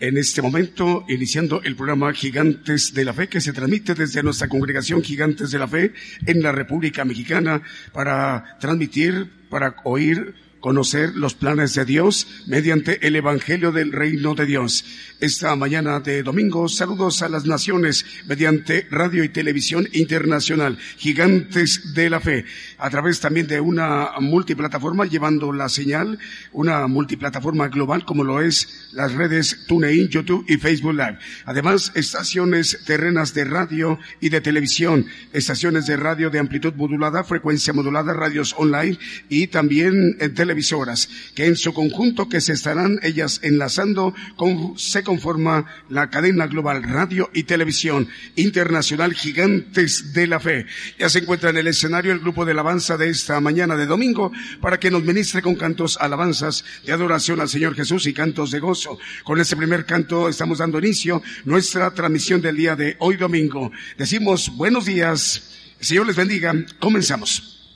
[0.00, 4.48] en este momento iniciando el programa Gigantes de la Fe que se transmite desde nuestra
[4.48, 5.92] congregación Gigantes de la Fe
[6.26, 7.62] en la República Mexicana
[7.92, 14.46] para transmitir, para oír conocer los planes de Dios mediante el Evangelio del Reino de
[14.46, 14.84] Dios.
[15.20, 22.10] Esta mañana de domingo, saludos a las naciones mediante radio y televisión internacional, gigantes de
[22.10, 22.44] la fe,
[22.78, 26.18] a través también de una multiplataforma llevando la señal,
[26.52, 31.18] una multiplataforma global como lo es las redes TuneIn, YouTube y Facebook Live.
[31.44, 37.72] Además, estaciones terrenas de radio y de televisión, estaciones de radio de amplitud modulada, frecuencia
[37.72, 38.98] modulada, radios online
[39.28, 45.02] y también en televisoras, que en su conjunto que se estarán ellas enlazando con, se
[45.02, 50.66] conforma la cadena global radio y televisión internacional Gigantes de la Fe.
[50.98, 54.30] Ya se encuentra en el escenario el grupo de alabanza de esta mañana de domingo
[54.60, 58.60] para que nos ministre con cantos alabanzas de adoración al Señor Jesús y cantos de
[58.60, 58.98] gozo.
[59.24, 63.72] Con este primer canto estamos dando inicio nuestra transmisión del día de hoy domingo.
[63.96, 65.56] Decimos buenos días.
[65.80, 66.52] Señor les bendiga.
[66.78, 67.72] Comenzamos.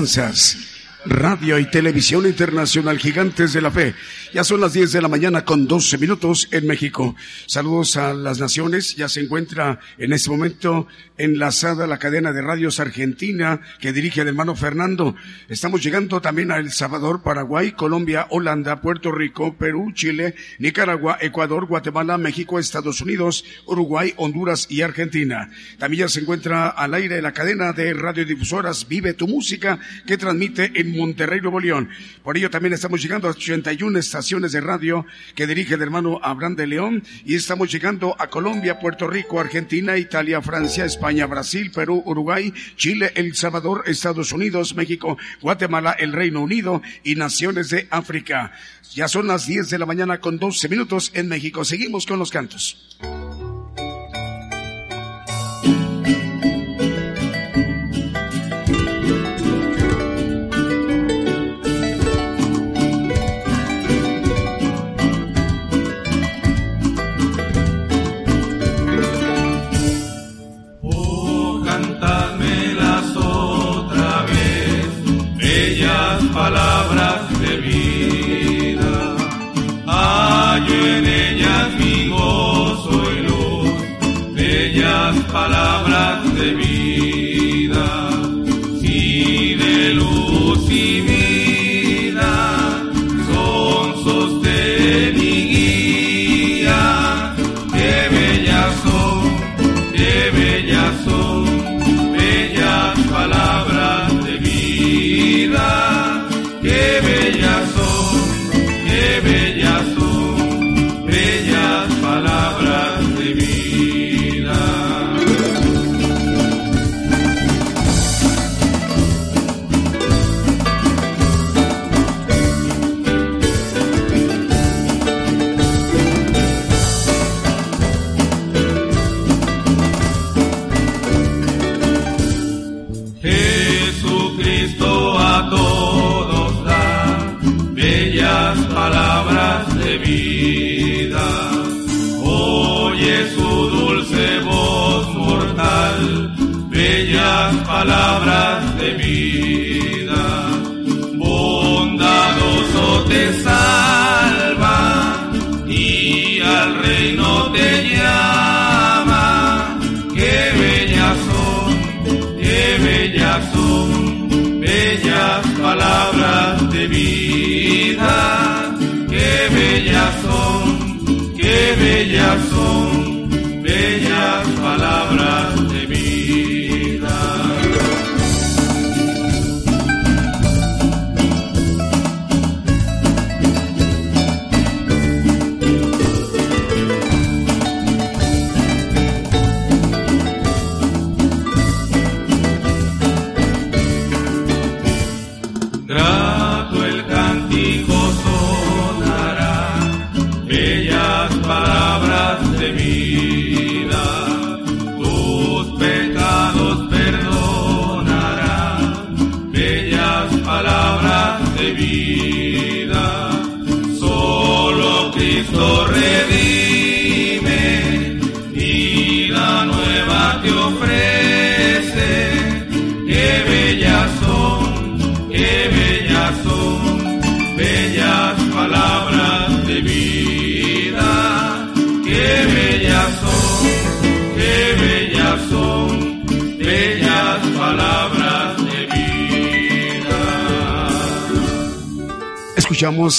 [0.00, 0.56] Alabanzas
[1.04, 3.94] Radio y Televisión Internacional Gigantes de la Fe.
[4.32, 7.16] Ya son las 10 de la mañana con 12 minutos en México.
[7.46, 8.94] Saludos a las naciones.
[8.94, 10.86] Ya se encuentra en este momento
[11.18, 15.16] enlazada la cadena de radios argentina que dirige el hermano Fernando.
[15.48, 21.66] Estamos llegando también a El Salvador, Paraguay, Colombia, Holanda, Puerto Rico, Perú, Chile, Nicaragua, Ecuador,
[21.66, 25.50] Guatemala, México, Estados Unidos, Uruguay, Honduras y Argentina.
[25.78, 30.70] También ya se encuentra al aire la cadena de radiodifusoras Vive tu Música que transmite
[30.76, 31.88] en Monterrey, Nuevo León.
[32.22, 36.54] Por ello también estamos llegando a 81 estaciones de radio que dirige el hermano Abraham
[36.54, 42.02] de León y estamos llegando a Colombia, Puerto Rico, Argentina, Italia, Francia, España, Brasil, Perú,
[42.04, 48.52] Uruguay, Chile, El Salvador, Estados Unidos, México, Guatemala, el Reino Unido y naciones de África.
[48.94, 51.64] Ya son las 10 de la mañana con 12 minutos en México.
[51.64, 52.98] Seguimos con los cantos.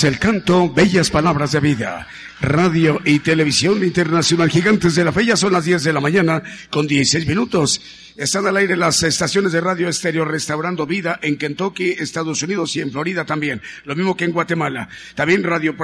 [0.03, 2.07] El canto Bellas Palabras de Vida.
[2.39, 5.25] Radio y Televisión Internacional Gigantes de la Fe.
[5.25, 6.41] Ya son las 10 de la mañana
[6.71, 7.81] con 16 minutos.
[8.15, 12.81] Están al aire las estaciones de radio estéreo Restaurando Vida en Kentucky, Estados Unidos y
[12.81, 13.61] en Florida también.
[13.85, 14.89] Lo mismo que en Guatemala.
[15.13, 15.75] También Radio,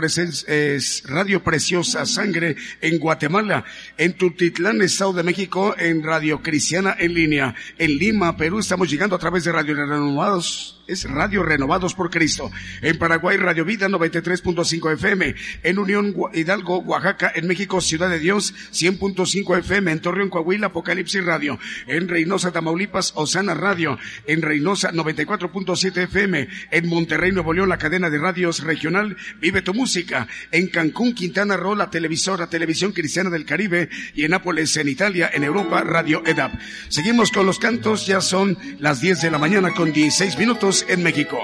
[1.05, 3.65] radio Preciosa Sangre en Guatemala.
[3.97, 7.53] En Tutitlán, Estado de México, en Radio Cristiana en línea.
[7.77, 12.51] En Lima, Perú, estamos llegando a través de Radio Renovados es Radio Renovados por Cristo.
[12.81, 15.35] En Paraguay, Radio Vida 93.5 FM.
[15.63, 17.31] En Unión Hidalgo, Oaxaca.
[17.35, 19.91] En México, Ciudad de Dios 100.5 FM.
[19.91, 21.59] En Torreón, Coahuila, Apocalipsis Radio.
[21.87, 28.09] En Reynosa, Tamaulipas, Osana Radio, en Reynosa 94.7 FM, en Monterrey, Nuevo León, la cadena
[28.09, 33.45] de radios regional Vive tu Música, en Cancún, Quintana Roo, la televisora Televisión Cristiana del
[33.45, 36.53] Caribe y en Nápoles, en Italia, en Europa, Radio EDAP.
[36.89, 41.03] Seguimos con los cantos, ya son las 10 de la mañana con 16 minutos en
[41.03, 41.43] México.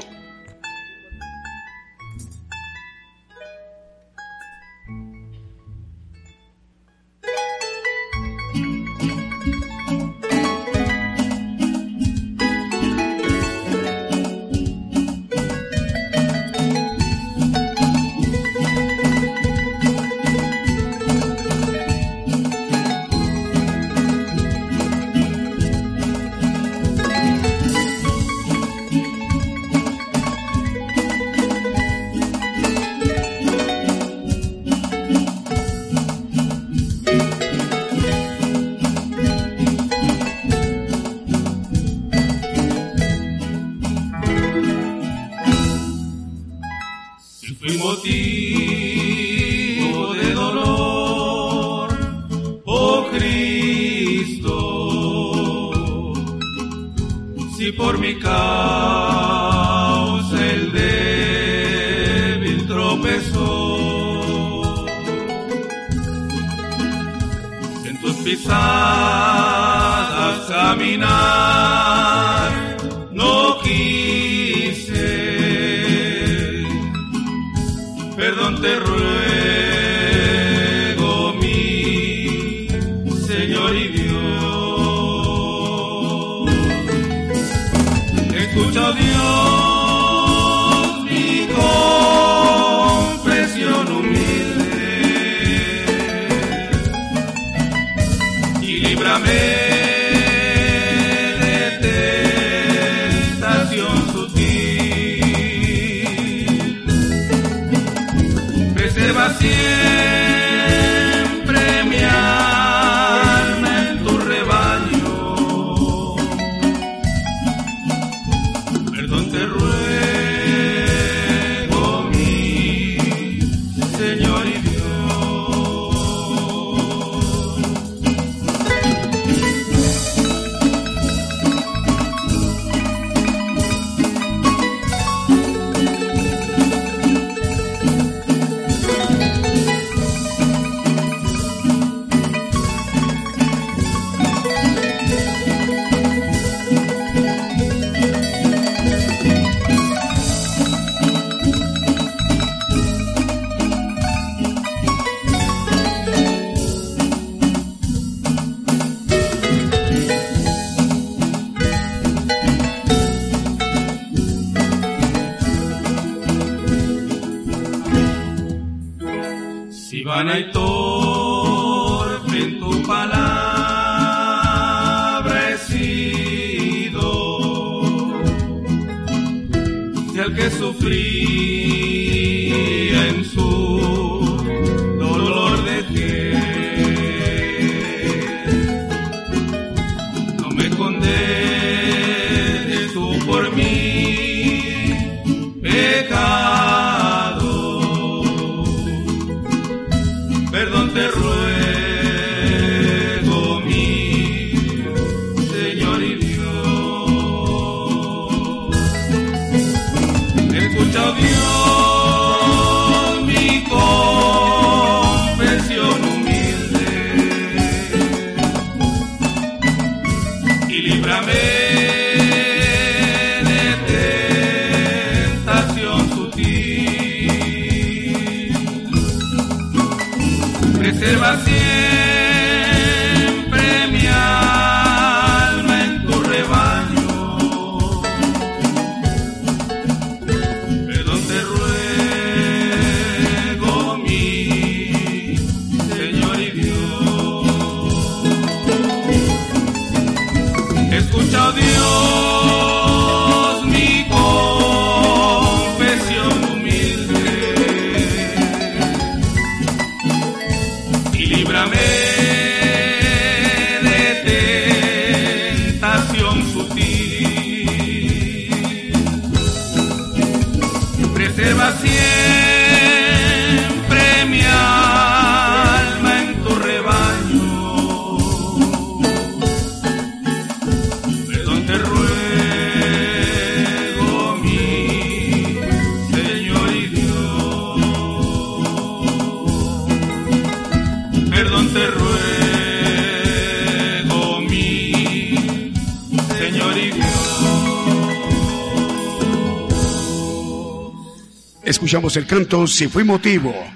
[302.18, 303.73] El canto Si fue motivo.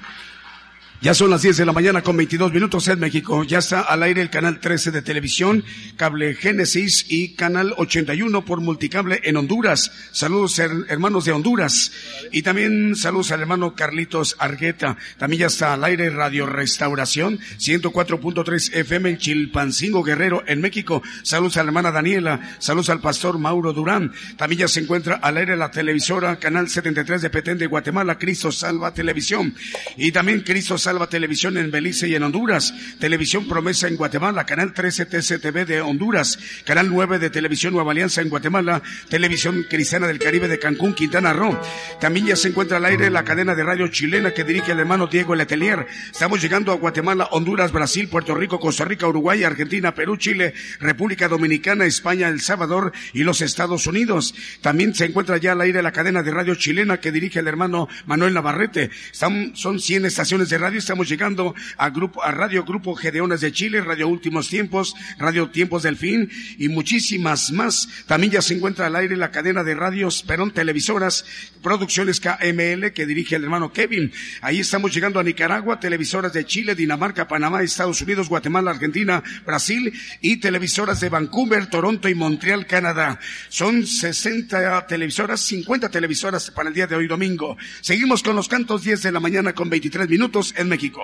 [1.07, 3.45] Ya son las 10 de la mañana con 22 minutos en México.
[3.45, 5.63] Ya está al aire el canal 13 de televisión,
[5.95, 9.89] cable Génesis y canal 81 por multicable en Honduras.
[10.11, 11.93] Saludos her- hermanos de Honduras.
[12.33, 14.97] Y también saludos al hermano Carlitos Argueta.
[15.17, 21.01] También ya está al aire Radio Restauración 104.3 FM en Chilpancingo Guerrero en México.
[21.23, 22.57] Saludos a la hermana Daniela.
[22.59, 24.11] Saludos al pastor Mauro Durán.
[24.35, 28.51] También ya se encuentra al aire la televisora canal 73 de Petén de Guatemala, Cristo
[28.51, 29.55] Salva Televisión.
[29.95, 34.73] Y también Cristo Salva Televisión en Belice y en Honduras, Televisión Promesa en Guatemala, Canal
[34.73, 40.17] 13 TCTV de Honduras, Canal 9 de Televisión Nueva Alianza en Guatemala, Televisión Cristiana del
[40.17, 41.59] Caribe de Cancún, Quintana Roo.
[41.99, 45.05] También ya se encuentra al aire la cadena de radio chilena que dirige el hermano
[45.05, 45.85] Diego Letelier.
[46.11, 51.27] Estamos llegando a Guatemala, Honduras, Brasil, Puerto Rico, Costa Rica, Uruguay, Argentina, Perú, Chile, República
[51.27, 54.33] Dominicana, España, El Salvador y los Estados Unidos.
[54.61, 57.87] También se encuentra ya al aire la cadena de radio chilena que dirige el hermano
[58.07, 58.89] Manuel Navarrete.
[59.11, 60.79] son 100 estaciones de radio.
[60.87, 65.83] Estamos llegando a, grupo, a Radio Grupo Gedeones de Chile, Radio Últimos Tiempos, Radio Tiempos
[65.83, 67.89] del Fin y muchísimas más.
[68.05, 71.25] También ya se encuentra al aire la cadena de radios Perón Televisoras,
[71.61, 74.13] Producciones KML que dirige el hermano Kevin.
[74.39, 79.91] Ahí estamos llegando a Nicaragua, televisoras de Chile, Dinamarca, Panamá, Estados Unidos, Guatemala, Argentina, Brasil
[80.21, 83.19] y televisoras de Vancouver, Toronto y Montreal, Canadá.
[83.49, 87.57] Son 60 televisoras, 50 televisoras para el día de hoy domingo.
[87.81, 91.03] Seguimos con los cantos 10 de la mañana con 23 minutos México.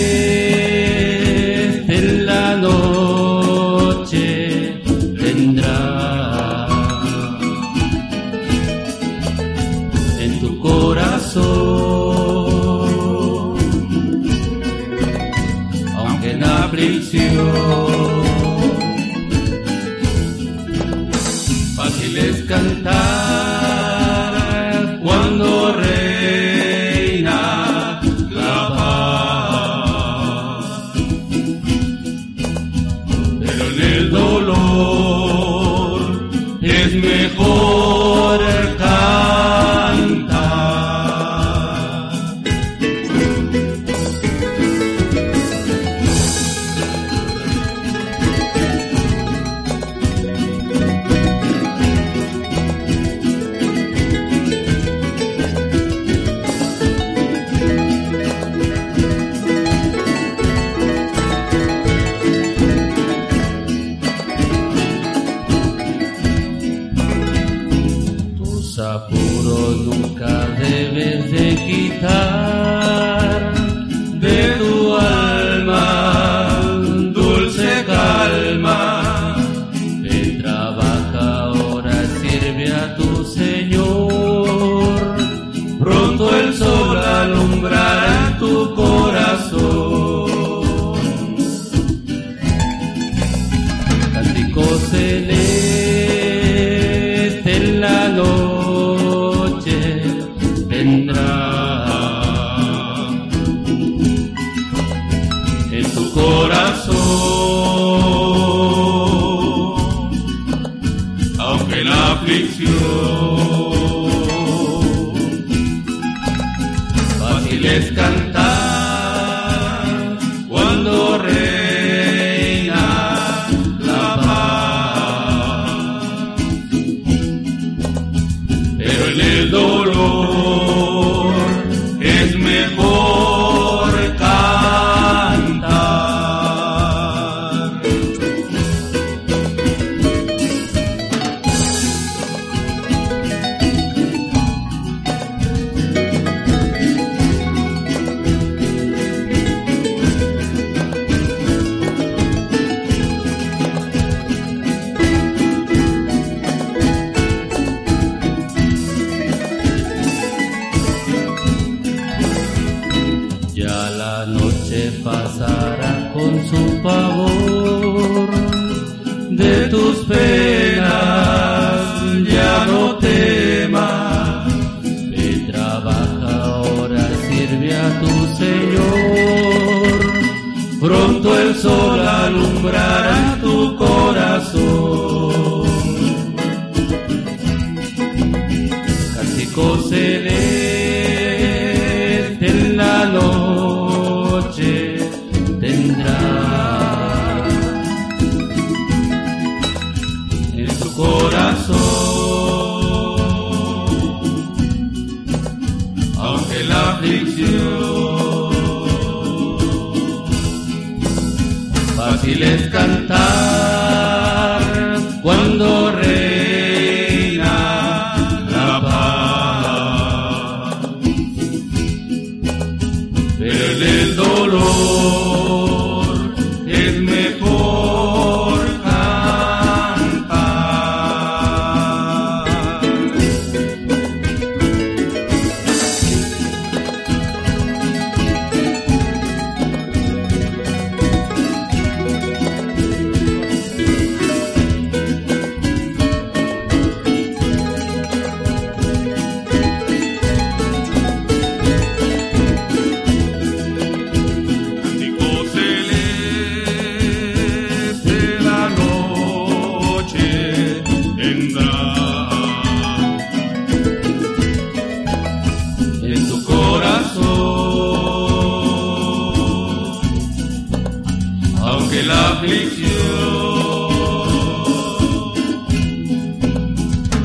[272.41, 272.91] aflicción.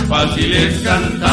[0.08, 1.25] Fácil es cantar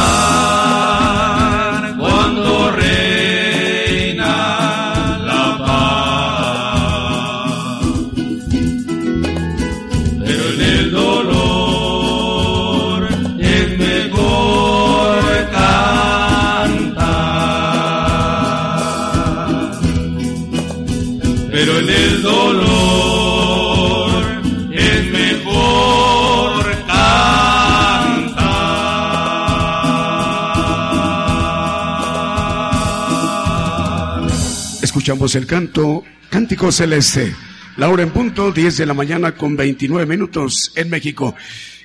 [35.04, 37.36] Escuchamos el canto Cántico Celeste.
[37.76, 41.34] La hora en punto, 10 de la mañana con 29 minutos en México.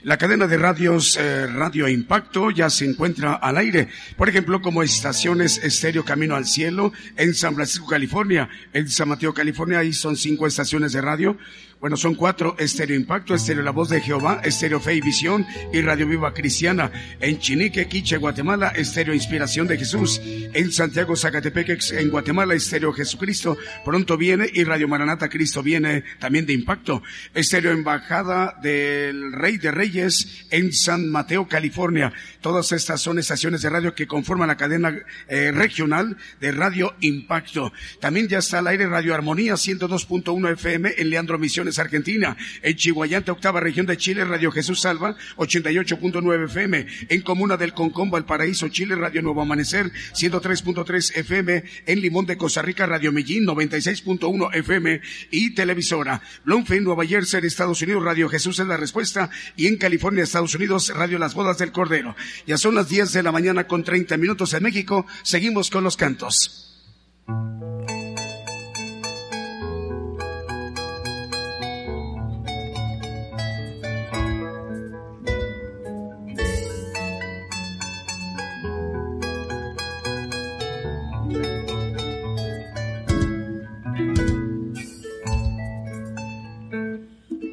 [0.03, 3.89] La cadena de radios eh, Radio Impacto ya se encuentra al aire.
[4.15, 8.47] Por ejemplo, como estaciones Estéreo Camino al Cielo en San Francisco, California.
[8.71, 11.37] En San Mateo, California, ahí son cinco estaciones de radio.
[11.79, 15.79] Bueno, son cuatro, Estéreo Impacto, Estéreo La Voz de Jehová, Estéreo Fe y Visión y
[15.79, 16.91] Radio Viva Cristiana.
[17.21, 20.19] En Chinique, Quiche, Guatemala, Estéreo Inspiración de Jesús.
[20.21, 23.57] En Santiago, Zacatepec, en Guatemala, Estéreo Jesucristo.
[23.85, 27.01] Pronto viene y Radio Maranata Cristo viene también de Impacto.
[27.33, 32.11] Estéreo Embajada del Rey de Reyes en San Mateo, California.
[32.41, 34.97] Todas estas son estaciones de radio que conforman la cadena
[35.27, 37.73] eh, regional de Radio Impacto.
[37.99, 42.37] También ya está al aire Radio Armonía 102.1 FM en Leandro Misiones, Argentina.
[42.61, 46.87] En Chihuayante, octava región de Chile, Radio Jesús Salva 88.9 FM.
[47.09, 51.63] En Comuna del Concombo, Paraíso, Chile, Radio Nuevo Amanecer 103.3 FM.
[51.87, 56.21] En Limón de Costa Rica, Radio Mellín 96.1 FM y televisora.
[56.45, 59.29] Bloomfield, Nueva Jersey, Estados Unidos, Radio Jesús es la respuesta.
[59.57, 62.15] Y en California, Estados Unidos, Radio Las Bodas del Cordero.
[62.45, 65.05] Ya son las 10 de la mañana con 30 minutos en México.
[65.23, 66.65] Seguimos con los cantos.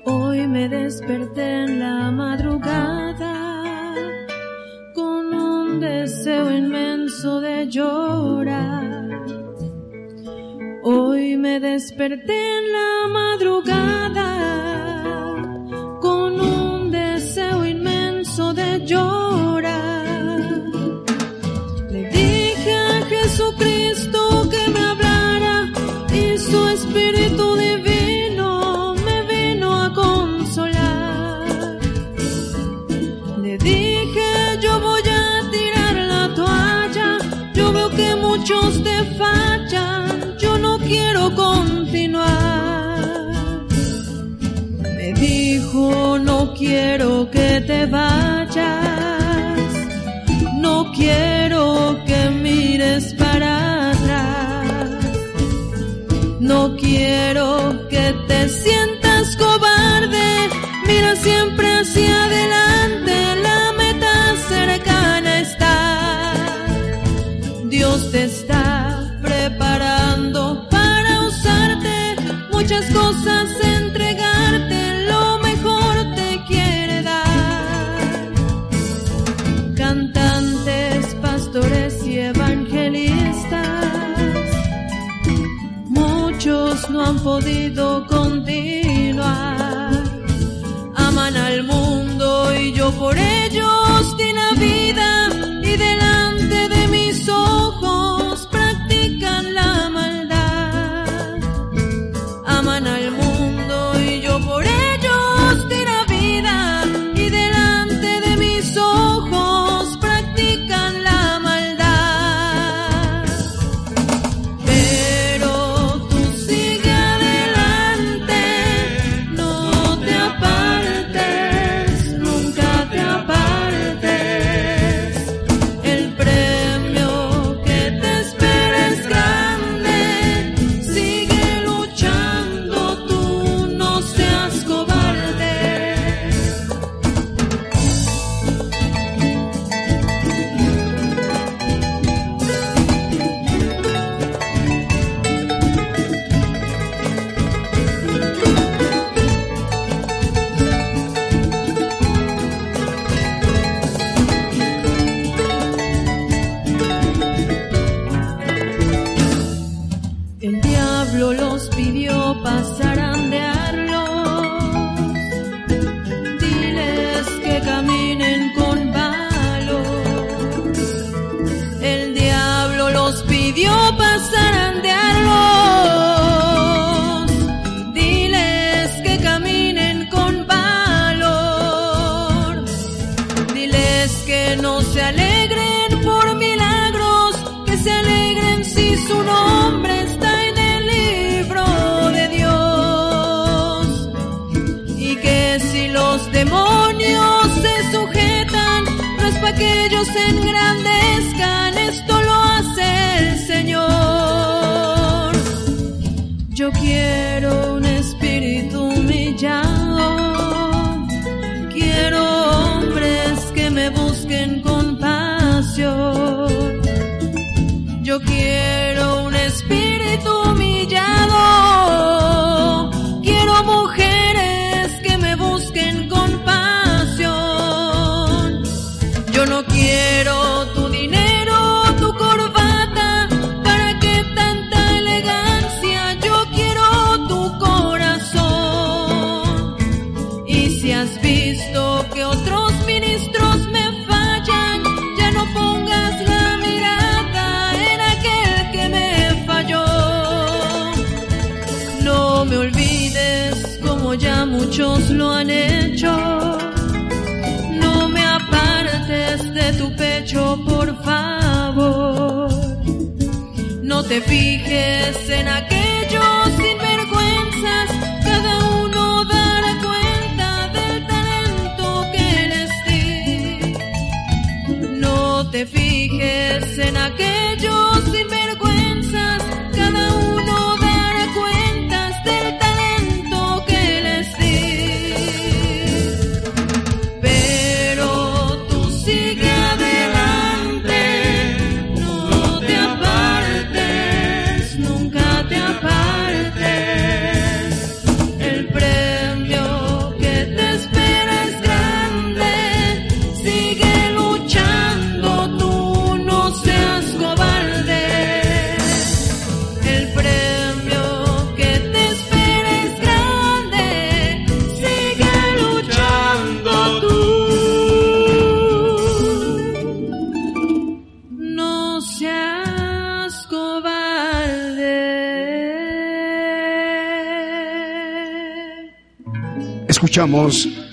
[0.09, 3.36] Hoy me desperté en la madrugada
[5.81, 9.09] deseo inmenso de llorar.
[10.83, 14.31] Hoy me desperté en la madrugada
[16.01, 20.41] con un deseo inmenso de llorar.
[21.91, 25.73] Le dije a Jesucristo que me hablara
[26.13, 27.56] y su espíritu
[40.87, 42.99] quiero continuar.
[44.97, 49.73] Me dijo no quiero que te vayas,
[50.55, 54.91] no quiero que mires para atrás.
[56.41, 60.49] No quiero que te sientas cobarde,
[60.87, 64.15] mira siempre hacia adelante, la meta
[64.49, 65.75] cercana está.
[67.69, 68.96] Dios te está
[72.67, 78.33] muchas cosas entregarte, lo mejor te quiere dar.
[79.77, 83.61] Cantantes, pastores y evangelistas,
[85.85, 89.93] muchos no han podido continuar.
[90.97, 93.66] Aman al mundo y yo por ello.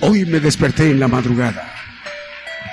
[0.01, 1.82] Hoy me desperté en la madrugada.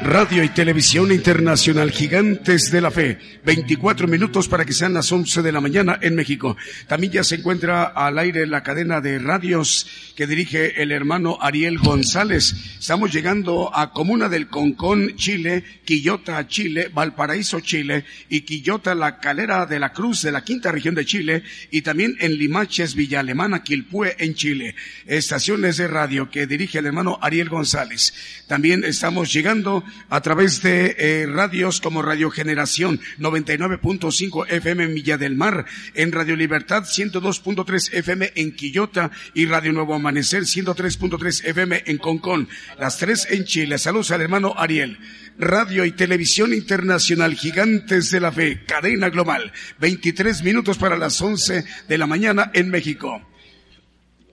[0.02, 3.18] Radio y Televisión Internacional, Gigantes de la Fe.
[3.44, 6.56] 24 minutos para que sean las 11 de la mañana en México.
[6.88, 9.86] También ya se encuentra al aire la cadena de radios
[10.16, 12.54] que dirige el hermano Ariel González.
[12.78, 19.66] Estamos llegando a Comuna del Concón, Chile, Quillota, Chile, Valparaíso, Chile y Quillota, la Calera
[19.66, 23.62] de la Cruz de la Quinta Región de Chile y también en Limaches, Villa Alemana,
[23.62, 24.74] Quilpue, en Chile.
[25.04, 28.14] Estaciones de radio que dirige el hermano Ariel González.
[28.46, 35.18] También estamos llegando a través de eh, radios como Radio Generación 99.5 FM en Villa
[35.18, 41.82] del Mar, en Radio Libertad 102.3 FM en Quillota y Radio Nuevo Amanecer 103.3 FM
[41.86, 42.48] en Concón.
[42.78, 43.78] Las tres en Chile.
[43.78, 44.98] Saludos al hermano Ariel.
[45.38, 49.52] Radio y Televisión Internacional Gigantes de la Fe, cadena global.
[49.78, 53.29] 23 minutos para las 11 de la mañana en México.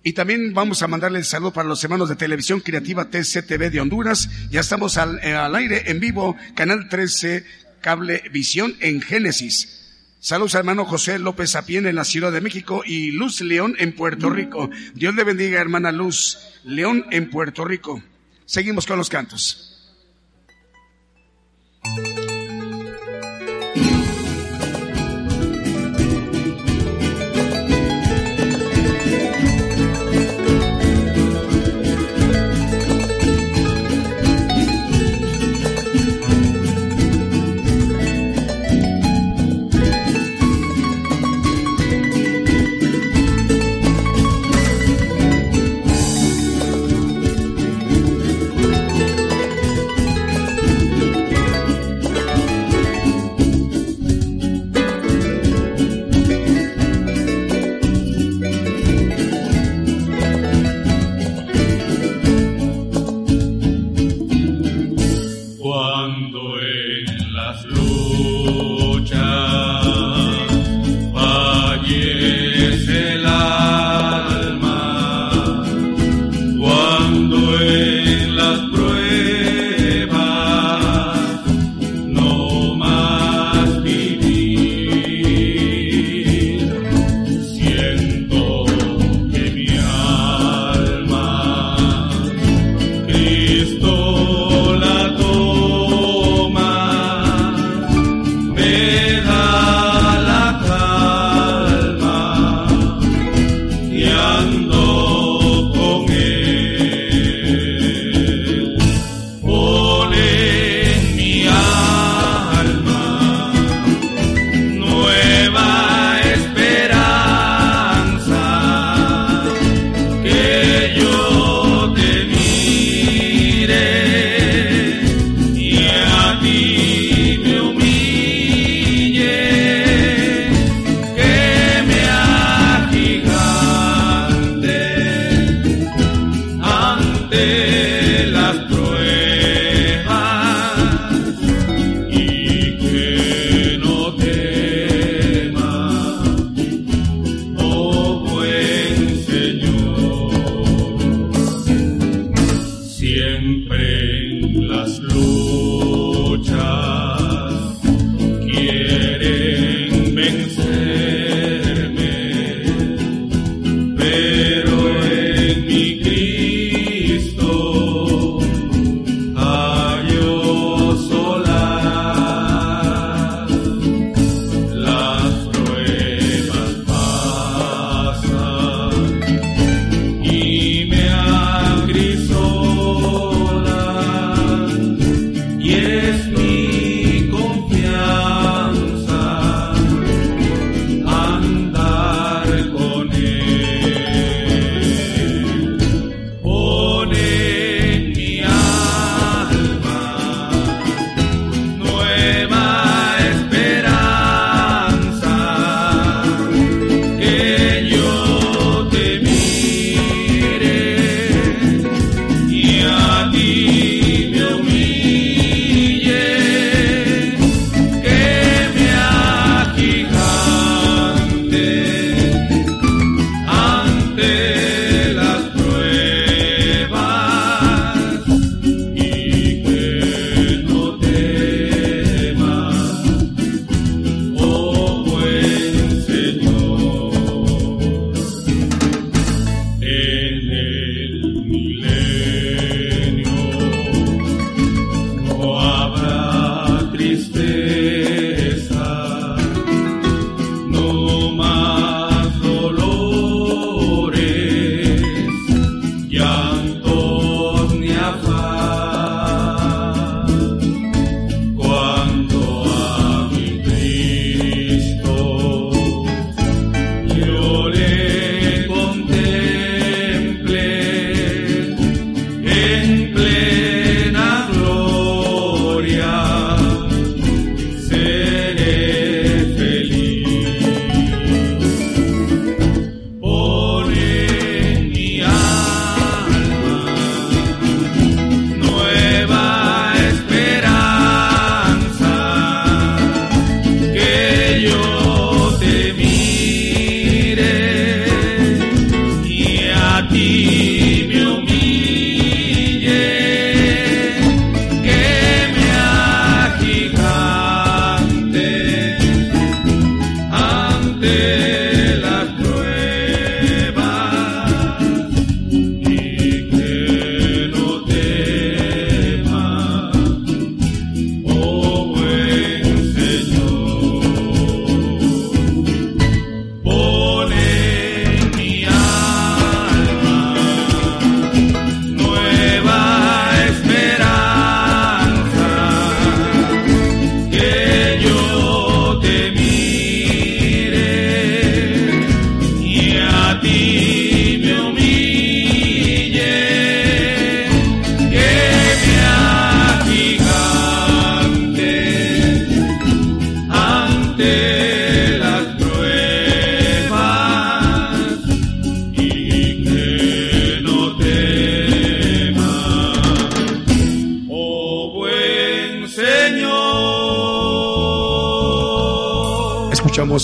[0.08, 3.82] Y también vamos a mandarle el saludo para los hermanos de Televisión Creativa TCTV de
[3.82, 4.30] Honduras.
[4.50, 7.44] Ya estamos al, eh, al aire en vivo, Canal 13,
[7.82, 10.14] Cable Visión en Génesis.
[10.22, 14.30] Saludos hermano José López Apien en la Ciudad de México y Luz León en Puerto
[14.30, 14.70] Rico.
[14.94, 18.02] Dios le bendiga hermana Luz León en Puerto Rico.
[18.46, 19.67] Seguimos con los cantos.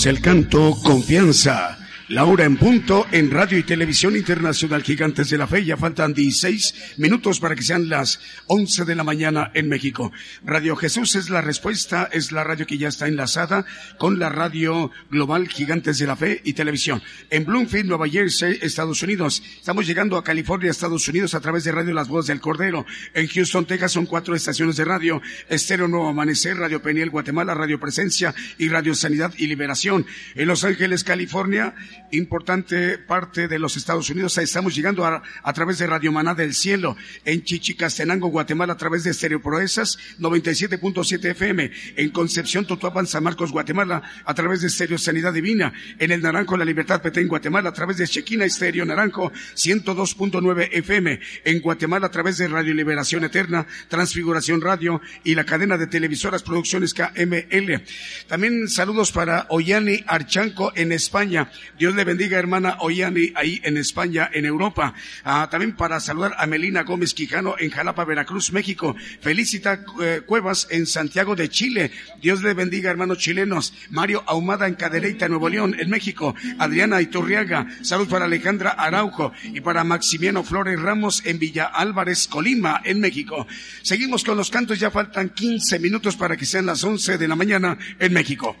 [0.06, 1.78] El canto Confianza
[2.08, 5.64] la hora en punto en Radio y Televisión Internacional Gigantes de la Fe.
[5.64, 10.12] Ya faltan 16 minutos para que sean las 11 de la mañana en México.
[10.44, 13.64] Radio Jesús es la respuesta, es la radio que ya está enlazada
[13.96, 17.02] con la radio global Gigantes de la Fe y Televisión.
[17.34, 19.42] En Bloomfield, Nueva Jersey, Estados Unidos.
[19.56, 22.86] Estamos llegando a California, Estados Unidos a través de Radio Las Voces del Cordero.
[23.12, 25.20] En Houston, Texas son cuatro estaciones de radio.
[25.48, 30.06] Estéreo Nuevo Amanecer, Radio Peniel, Guatemala, Radio Presencia y Radio Sanidad y Liberación.
[30.36, 31.74] En Los Ángeles, California,
[32.16, 34.38] importante parte de los Estados Unidos.
[34.38, 39.10] Estamos llegando a, través de Radio Maná del Cielo, en Chichicastenango, Guatemala, a través de
[39.10, 45.32] Estereo Proezas 97.7 FM, en Concepción, Totuapan, San Marcos, Guatemala, a través de Estéreo Sanidad
[45.32, 50.68] Divina, en el Naranjo, La Libertad, Petén, Guatemala, a través de Chequina Estéreo Naranjo, 102.9
[50.72, 55.86] FM, en Guatemala, a través de Radio Liberación Eterna, Transfiguración Radio y la cadena de
[55.86, 57.82] televisoras Producciones KML.
[58.28, 61.50] También saludos para Oyani Archanco en España.
[61.78, 64.94] Dios le bendiga, hermana Oyani, ahí en España, en Europa.
[65.24, 68.94] Ah, también para saludar a Melina Gómez Quijano en Jalapa, Veracruz, México.
[69.20, 71.90] Felicita eh, Cuevas en Santiago de Chile.
[72.20, 73.74] Dios le bendiga, hermanos chilenos.
[73.90, 76.34] Mario Ahumada en Cadereyta, Nuevo León, en México.
[76.58, 77.66] Adriana Iturriaga.
[77.82, 83.46] Salud para Alejandra Araujo y para Maximiano Flores Ramos en Villa Álvarez, Colima, en México.
[83.82, 84.78] Seguimos con los cantos.
[84.78, 88.56] Ya faltan 15 minutos para que sean las 11 de la mañana en México.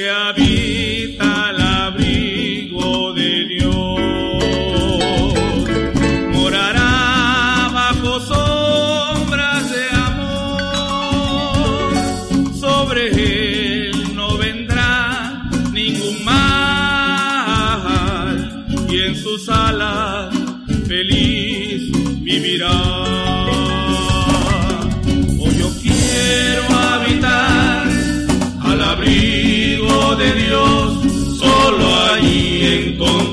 [0.00, 0.69] que había.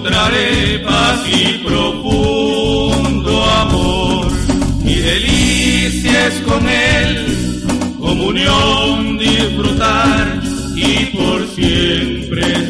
[0.07, 4.27] encontraré paz y profundo amor.
[4.83, 10.41] Mi delicia es con Él, comunión disfrutar
[10.75, 12.66] y por siempre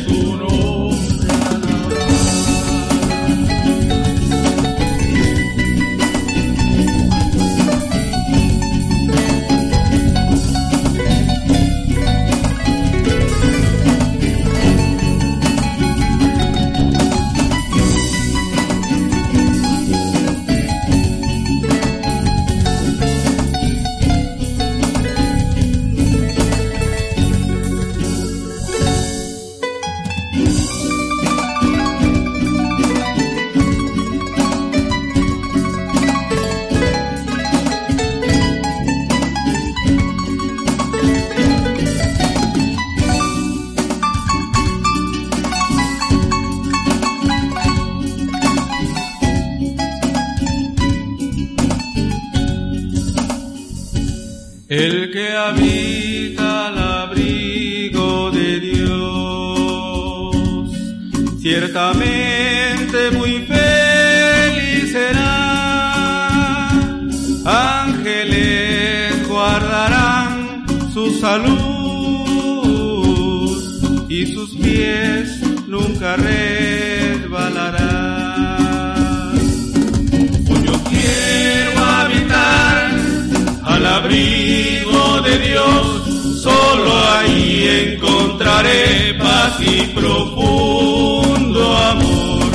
[89.60, 92.51] y profundo amor.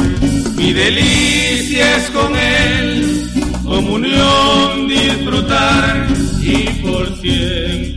[0.56, 3.30] Mi delicia es con Él,
[3.64, 6.06] comunión disfrutar
[6.40, 7.91] y por siempre.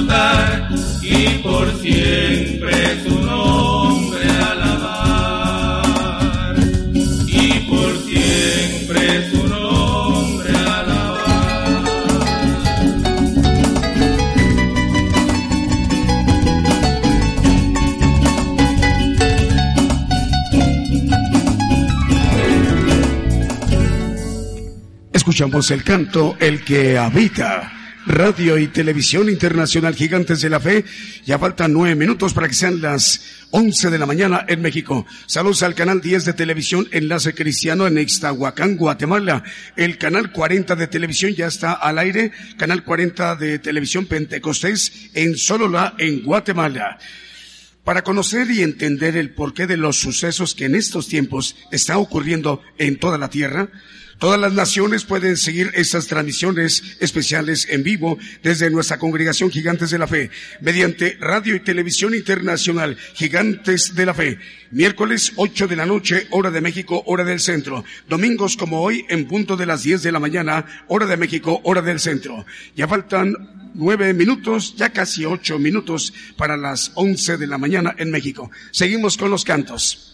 [0.00, 0.68] Disfrutar
[1.02, 5.34] y por siempre su nombre alabar
[7.26, 9.40] y por siempre su
[25.12, 27.59] Escuchamos el canto El que habita.
[28.20, 30.84] Radio y Televisión Internacional Gigantes de la Fe.
[31.24, 35.06] Ya faltan nueve minutos para que sean las once de la mañana en México.
[35.24, 39.42] Saludos al canal 10 de televisión Enlace Cristiano en Ixtahuacán, Guatemala.
[39.74, 42.30] El canal 40 de televisión ya está al aire.
[42.58, 46.98] Canal 40 de televisión Pentecostés en Solola, en Guatemala
[47.84, 52.62] para conocer y entender el porqué de los sucesos que en estos tiempos está ocurriendo
[52.76, 53.70] en toda la tierra,
[54.20, 59.98] Todas las naciones pueden seguir estas transmisiones especiales en vivo desde nuestra congregación Gigantes de
[59.98, 64.38] la Fe, mediante radio y televisión internacional Gigantes de la Fe.
[64.72, 67.82] Miércoles 8 de la noche, hora de México, hora del centro.
[68.10, 71.80] Domingos como hoy, en punto de las 10 de la mañana, hora de México, hora
[71.80, 72.44] del centro.
[72.76, 78.10] Ya faltan nueve minutos, ya casi ocho minutos para las once de la mañana en
[78.10, 78.50] México.
[78.70, 80.09] Seguimos con los cantos.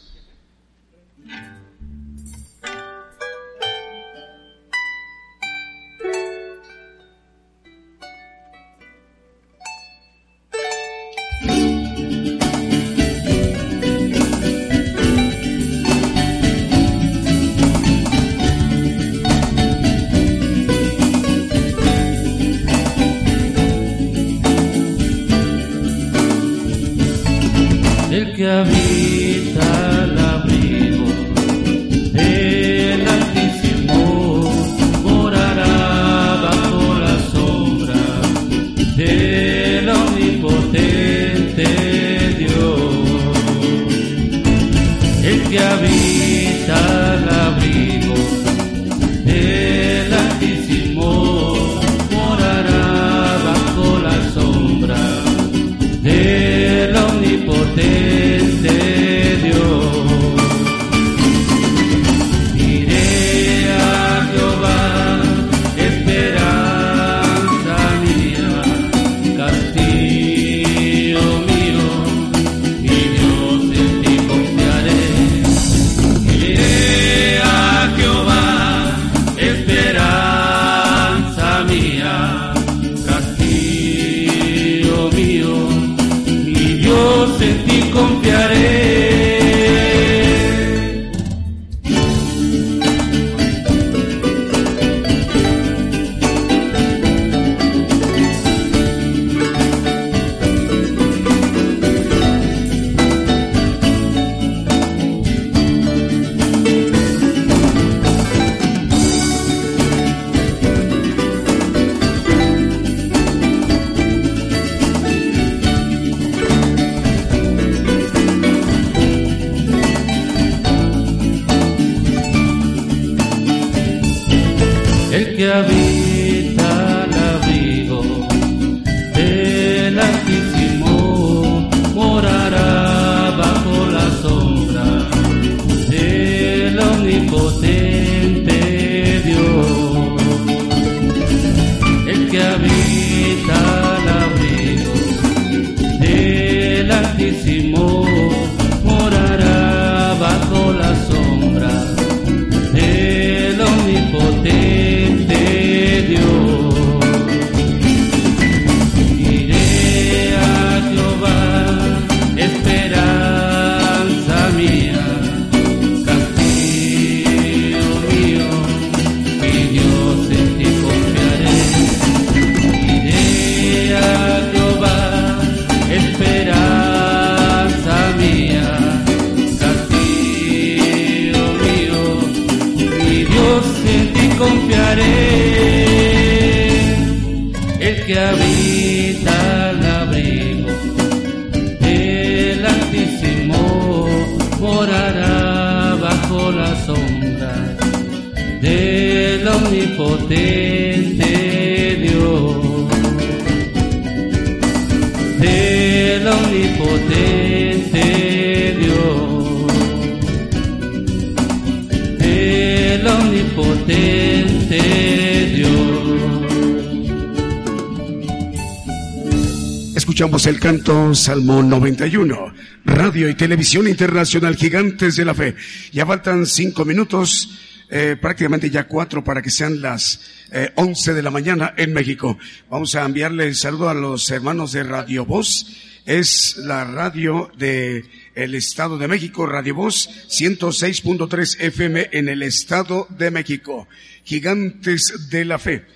[220.47, 225.57] El canto Salmo 91, Radio y Televisión Internacional Gigantes de la Fe.
[225.91, 227.51] Ya faltan cinco minutos,
[227.91, 230.21] eh, prácticamente ya cuatro para que sean las
[230.53, 232.39] eh, once de la mañana en México.
[232.71, 235.67] Vamos a enviarle el saludo a los hermanos de Radio Voz.
[236.07, 238.05] Es la radio de
[238.37, 243.89] el Estado de México, Radio Voz 106.3 FM en el Estado de México.
[244.23, 245.87] Gigantes de la Fe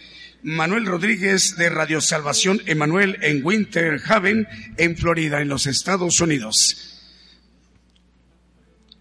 [0.42, 6.98] Manuel Rodríguez de Radio Salvación Emanuel en Winter Haven, en Florida, en los Estados Unidos.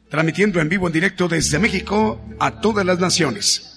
[0.10, 3.69] Transmitiendo en vivo, en directo desde México a todas las naciones.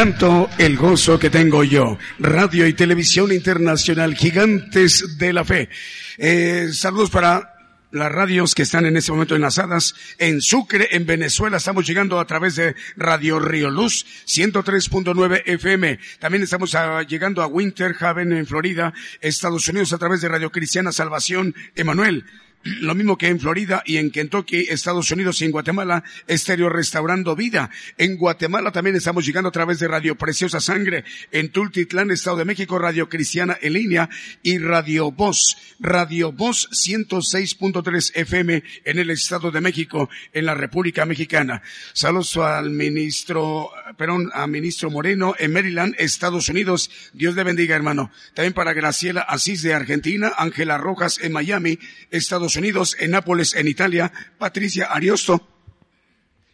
[0.00, 1.98] Canto El gozo que tengo yo.
[2.18, 5.68] Radio y televisión internacional, gigantes de la fe.
[6.16, 7.52] Eh, saludos para
[7.90, 11.58] las radios que están en este momento enlazadas en Sucre, en Venezuela.
[11.58, 15.98] Estamos llegando a través de Radio Río Luz, 103.9 FM.
[16.18, 20.50] También estamos ah, llegando a Winter Haven en Florida, Estados Unidos, a través de Radio
[20.50, 22.24] Cristiana Salvación Emanuel.
[22.62, 27.34] Lo mismo que en Florida y en Kentucky, Estados Unidos y en Guatemala, Estéreo Restaurando
[27.34, 27.70] Vida.
[27.96, 31.04] En Guatemala también estamos llegando a través de Radio Preciosa Sangre.
[31.32, 34.10] En Tultitlán, Estado de México, Radio Cristiana en línea
[34.42, 35.56] y Radio Voz.
[35.78, 41.62] Radio Voz 106.3 FM en el Estado de México, en la República Mexicana.
[41.94, 46.90] Saludos al ministro, perdón, a ministro Moreno en Maryland, Estados Unidos.
[47.14, 48.10] Dios le bendiga, hermano.
[48.34, 51.78] También para Graciela Asís de Argentina, Ángela Rojas en Miami,
[52.10, 55.46] Estados Unidos, en Nápoles, en Italia, Patricia Ariosto.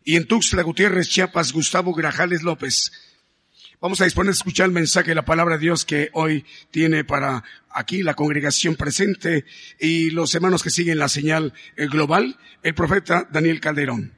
[0.05, 2.93] Y en Tuxtla Gutiérrez, Chiapas, Gustavo Grajales López.
[3.81, 7.05] Vamos a disponer a escuchar el mensaje de la palabra de Dios que hoy tiene
[7.05, 9.45] para aquí la congregación presente
[9.79, 14.16] y los hermanos que siguen la señal eh, global, el profeta Daniel Calderón.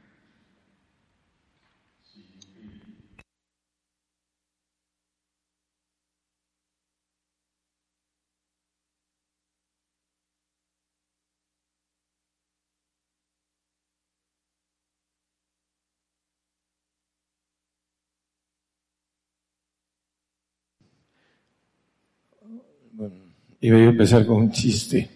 [23.77, 25.09] Iba a empezar con un chiste,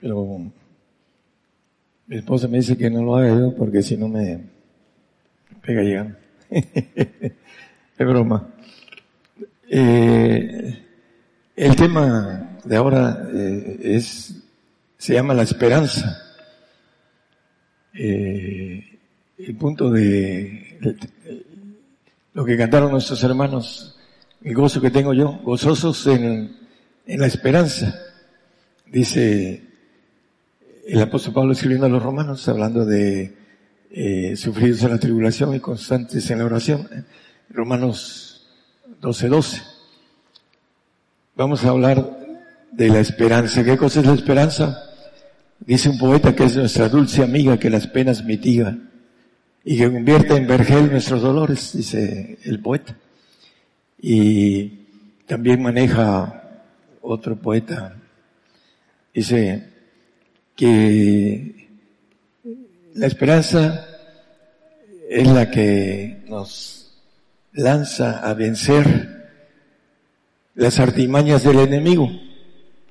[0.00, 0.40] pero
[2.06, 4.40] mi esposa me dice que no lo haga yo porque si no me
[5.64, 6.18] pega ya.
[6.50, 7.36] es
[7.98, 8.48] broma.
[9.70, 10.84] Eh,
[11.56, 14.34] el tema de ahora eh, es
[14.98, 16.18] se llama la esperanza.
[17.94, 18.98] Eh,
[19.38, 20.78] el punto de,
[22.32, 23.98] lo que cantaron nuestros hermanos,
[24.42, 26.63] el gozo que tengo yo, gozosos en,
[27.06, 27.98] en la esperanza,
[28.86, 29.62] dice
[30.86, 33.34] el apóstol Pablo escribiendo a los romanos, hablando de
[33.90, 36.88] eh, sufridos en la tribulación y constantes en la oración,
[37.50, 38.48] Romanos
[39.00, 39.62] 12, 12.
[41.36, 42.18] Vamos a hablar
[42.72, 43.64] de la esperanza.
[43.64, 44.82] ¿Qué cosa es la esperanza?
[45.60, 48.76] Dice un poeta que es nuestra dulce amiga que las penas mitiga
[49.64, 52.96] y que convierte en vergel nuestros dolores, dice el poeta.
[54.00, 54.68] Y
[55.26, 56.43] también maneja
[57.04, 57.96] otro poeta.
[59.12, 59.68] Dice
[60.56, 61.68] que
[62.94, 63.86] la esperanza
[65.08, 66.92] es la que nos
[67.52, 69.30] lanza a vencer
[70.54, 72.10] las artimañas del enemigo.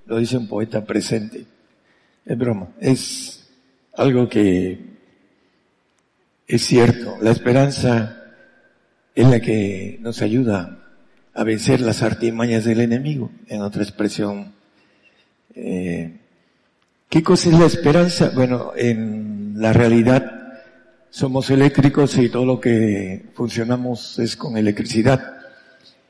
[0.06, 1.46] Lo dice un poeta presente.
[2.26, 2.70] Es broma.
[2.80, 3.50] Es
[3.94, 4.80] algo que
[6.48, 7.18] es cierto.
[7.22, 8.24] La esperanza
[9.16, 10.83] es la que nos ayuda
[11.34, 14.54] a vencer las artimañas del enemigo, en otra expresión.
[15.56, 16.20] Eh,
[17.10, 18.32] ¿Qué cosa es la esperanza?
[18.34, 20.44] Bueno, en la realidad
[21.10, 25.38] somos eléctricos y todo lo que funcionamos es con electricidad.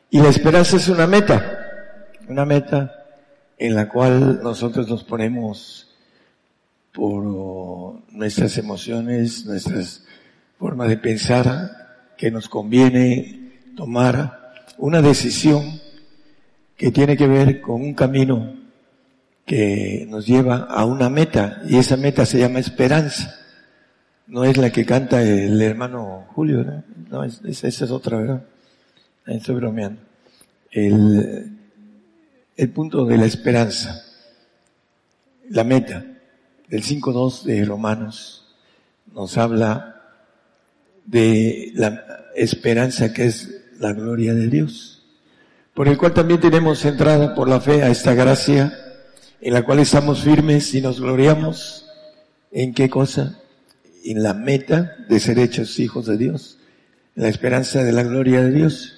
[0.09, 3.03] Y la esperanza es una meta, una meta
[3.57, 5.89] en la cual nosotros nos ponemos
[6.93, 7.23] por
[8.11, 10.05] nuestras emociones, nuestras
[10.59, 14.42] formas de pensar, que nos conviene tomar
[14.77, 15.81] una decisión
[16.77, 18.55] que tiene que ver con un camino
[19.45, 23.35] que nos lleva a una meta y esa meta se llama esperanza.
[24.27, 26.85] No es la que canta el hermano Julio, ¿verdad?
[27.09, 28.45] No, esa es otra, ¿verdad?
[29.27, 30.01] Estoy bromeando.
[30.71, 31.57] El,
[32.55, 34.03] el punto de la esperanza,
[35.49, 36.05] la meta
[36.67, 38.55] del 5.2 de Romanos
[39.13, 40.01] nos habla
[41.05, 45.03] de la esperanza que es la gloria de Dios,
[45.73, 48.73] por el cual también tenemos entrada por la fe a esta gracia
[49.41, 51.85] en la cual estamos firmes y nos gloriamos.
[52.51, 53.39] ¿En qué cosa?
[54.05, 56.59] En la meta de ser hechos hijos de Dios,
[57.15, 58.93] en la esperanza de la gloria de Dios.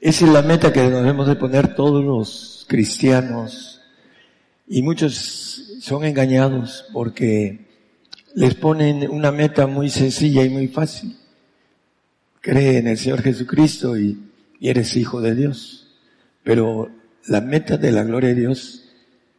[0.00, 3.82] Esa es la meta que debemos de poner todos los cristianos
[4.66, 7.66] y muchos son engañados porque
[8.34, 11.16] les ponen una meta muy sencilla y muy fácil.
[12.46, 14.22] Cree en el Señor Jesucristo y,
[14.60, 15.88] eres hijo de Dios.
[16.44, 16.88] Pero
[17.26, 18.84] la meta de la gloria de Dios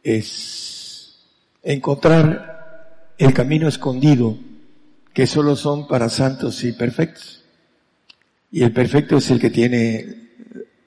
[0.02, 1.16] es
[1.62, 4.36] encontrar el camino escondido
[5.14, 7.44] que solo son para santos y perfectos.
[8.52, 10.28] Y el perfecto es el que tiene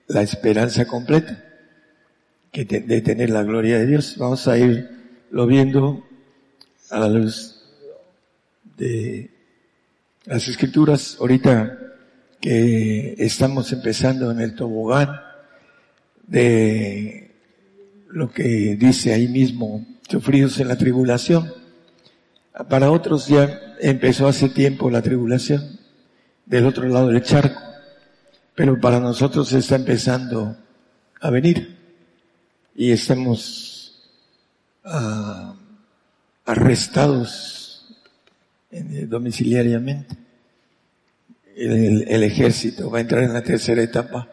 [0.06, 1.44] la esperanza completa
[2.52, 4.16] que de tener la gloria de Dios.
[4.20, 6.06] Vamos a irlo viendo
[6.92, 7.64] a la luz
[8.78, 9.32] de
[10.26, 11.18] las escrituras.
[11.20, 11.80] Ahorita
[12.42, 15.22] que estamos empezando en el tobogán
[16.28, 17.32] de
[18.10, 21.54] lo que dice ahí mismo, sufridos en la tribulación.
[22.68, 25.80] Para otros ya empezó hace tiempo la tribulación
[26.46, 27.62] del otro lado del charco,
[28.56, 30.58] pero para nosotros está empezando
[31.22, 31.78] a venir
[32.76, 34.02] y estamos
[34.84, 35.54] uh,
[36.46, 37.96] arrestados
[38.72, 40.31] eh, domiciliariamente.
[41.56, 44.30] El, ejército va a entrar en la tercera etapa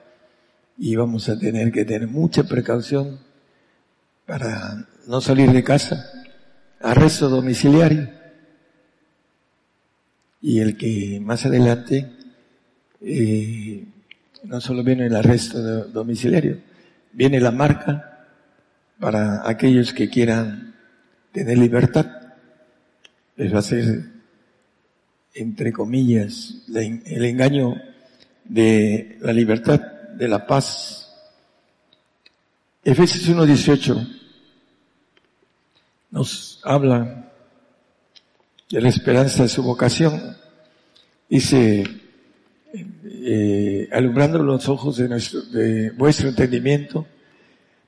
[0.76, 3.18] y vamos a tener que tener mucha precaución
[4.26, 6.10] para no salir de casa.
[6.80, 8.08] Arresto domiciliario.
[10.40, 12.12] Y el que más adelante
[13.00, 13.84] eh,
[14.44, 16.60] no solo viene el arresto domiciliario,
[17.12, 18.26] viene la marca
[19.00, 20.74] para aquellos que quieran
[21.32, 22.06] tener libertad.
[23.36, 24.04] Les va a ser,
[25.34, 27.74] entre comillas, el engaño
[28.44, 29.80] de la libertad,
[30.14, 31.12] de la paz.
[32.82, 34.16] Efesios 1.18
[36.10, 37.30] nos habla
[38.70, 40.36] de la esperanza de su vocación.
[41.28, 41.84] Dice,
[42.72, 47.06] eh, alumbrando los ojos de, nuestro, de vuestro entendimiento,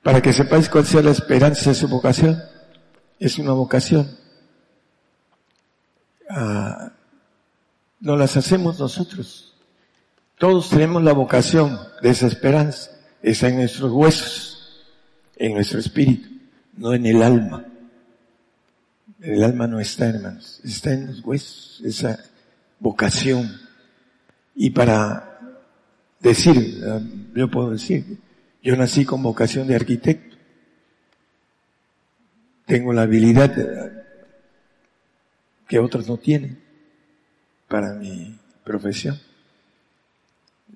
[0.03, 2.37] para que sepáis cuál sea la esperanza de su vocación.
[3.19, 4.17] Es una vocación.
[8.01, 9.53] No las hacemos nosotros.
[10.37, 12.91] Todos tenemos la vocación de esa esperanza.
[13.21, 14.83] Está en nuestros huesos,
[15.37, 16.27] en nuestro espíritu,
[16.75, 17.65] no en el alma.
[19.21, 22.19] El alma no está, hermanos, está en los huesos, esa
[22.79, 23.51] vocación.
[24.55, 25.39] Y para
[26.19, 26.99] decir, ah,
[27.35, 28.17] yo puedo decir,
[28.63, 30.37] yo nací con vocación de arquitecto.
[32.65, 33.53] Tengo la habilidad
[35.67, 36.70] que otros no tienen
[37.71, 39.17] para mi profesión.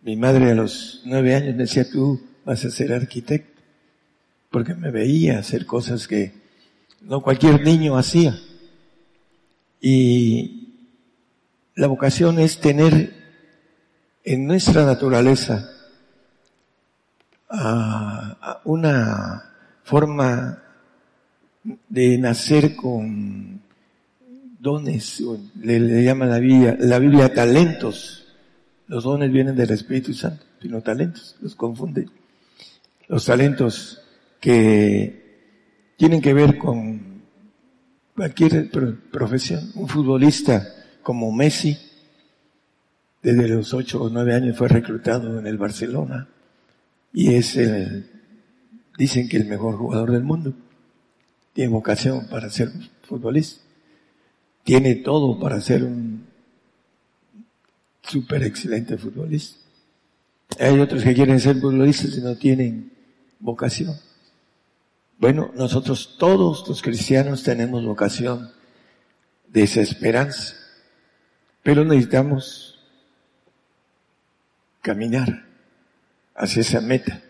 [0.01, 3.61] Mi madre a los nueve años me decía, tú vas a ser arquitecto,
[4.49, 6.31] porque me veía hacer cosas que
[7.01, 8.39] no cualquier niño hacía.
[9.81, 10.69] Y
[11.75, 13.13] la vocación es tener
[14.23, 15.69] en nuestra naturaleza
[17.49, 19.43] a, una
[19.83, 20.63] forma
[21.89, 23.61] de nacer con
[24.65, 25.23] dones,
[25.61, 28.25] le, llama la Biblia, la Biblia talentos.
[28.87, 32.09] Los dones vienen del Espíritu Santo, sino talentos, los confunden.
[33.07, 34.01] los talentos
[34.39, 37.21] que tienen que ver con
[38.15, 38.71] cualquier
[39.11, 39.71] profesión.
[39.75, 40.67] Un futbolista
[41.03, 41.77] como Messi,
[43.21, 46.27] desde los ocho o nueve años fue reclutado en el Barcelona
[47.13, 48.09] y es el,
[48.97, 50.53] dicen que el mejor jugador del mundo.
[51.53, 52.71] Tiene vocación para ser
[53.03, 53.64] futbolista.
[54.65, 56.25] Tiene todo para ser un
[58.01, 59.59] súper excelente futbolista.
[60.59, 62.91] Hay otros que quieren ser futbolistas y no tienen
[63.39, 63.95] vocación.
[65.19, 68.51] Bueno, nosotros todos los cristianos tenemos vocación
[69.47, 70.55] de esa esperanza,
[71.63, 72.79] pero necesitamos
[74.81, 75.45] caminar
[76.35, 77.21] hacia esa meta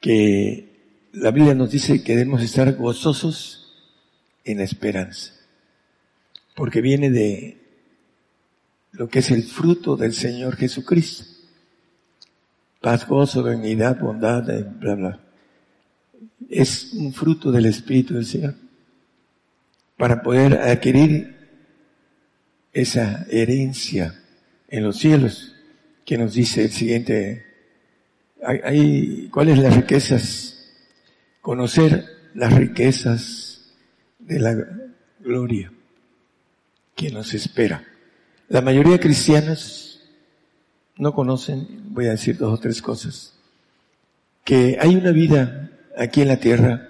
[0.00, 0.68] que
[1.12, 3.74] la Biblia nos dice que debemos estar gozosos
[4.44, 5.34] en la esperanza,
[6.58, 7.56] porque viene de
[8.90, 11.24] lo que es el fruto del Señor Jesucristo
[12.80, 15.20] paz, gozo, benignidad, bondad, eh, bla, bla.
[16.48, 18.54] Es un fruto del Espíritu del Señor.
[19.96, 21.36] Para poder adquirir
[22.72, 24.20] esa herencia
[24.68, 25.54] en los cielos,
[26.04, 27.44] que nos dice el siguiente,
[28.42, 30.72] hay, ¿cuáles las riquezas?
[31.40, 32.04] Conocer
[32.34, 33.74] las riquezas
[34.18, 34.56] de la
[35.20, 35.72] gloria
[36.98, 37.84] que nos espera.
[38.48, 40.00] La mayoría de cristianos
[40.96, 43.34] no conocen, voy a decir dos o tres cosas,
[44.44, 46.88] que hay una vida aquí en la tierra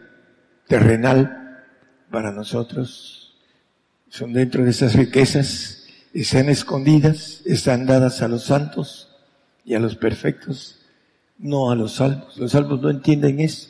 [0.67, 1.67] terrenal
[2.11, 3.37] para nosotros,
[4.09, 9.15] son dentro de esas riquezas, están escondidas, están dadas a los santos
[9.63, 10.81] y a los perfectos,
[11.37, 12.39] no a los salvos.
[12.39, 13.69] Los salvos no entienden eso.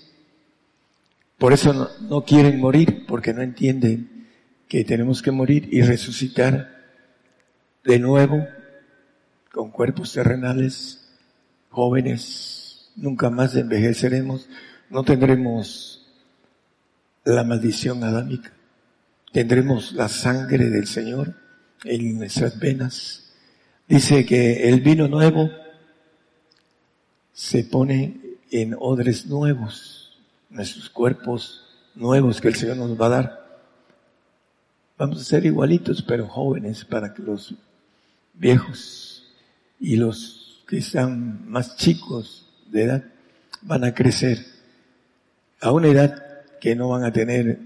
[1.36, 4.18] Por eso no, no quieren morir, porque no entienden
[4.69, 6.77] que tenemos que morir y resucitar
[7.85, 8.47] de nuevo
[9.51, 11.09] con cuerpos terrenales,
[11.70, 14.49] jóvenes, nunca más envejeceremos,
[14.90, 16.07] no tendremos
[17.24, 18.53] la maldición adámica,
[19.32, 21.35] tendremos la sangre del Señor
[21.85, 23.32] en nuestras venas.
[23.89, 25.51] Dice que el vino nuevo
[27.32, 28.20] se pone
[28.51, 30.19] en odres nuevos,
[30.51, 31.65] nuestros cuerpos
[31.95, 33.48] nuevos que el Señor nos va a dar.
[34.99, 37.55] Vamos a ser igualitos, pero jóvenes, para que los
[38.35, 39.25] viejos
[39.79, 43.05] y los que están más chicos de edad
[43.62, 44.45] van a crecer
[45.61, 46.23] a una edad
[46.61, 47.61] que no van a tener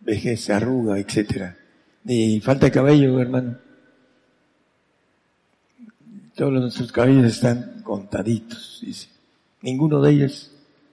[0.00, 1.56] vejez, arruga, etcétera,
[2.04, 3.56] ni falta de cabello, hermano.
[6.34, 9.08] Todos nuestros cabellos están contaditos, dice.
[9.62, 10.52] Ninguno de ellos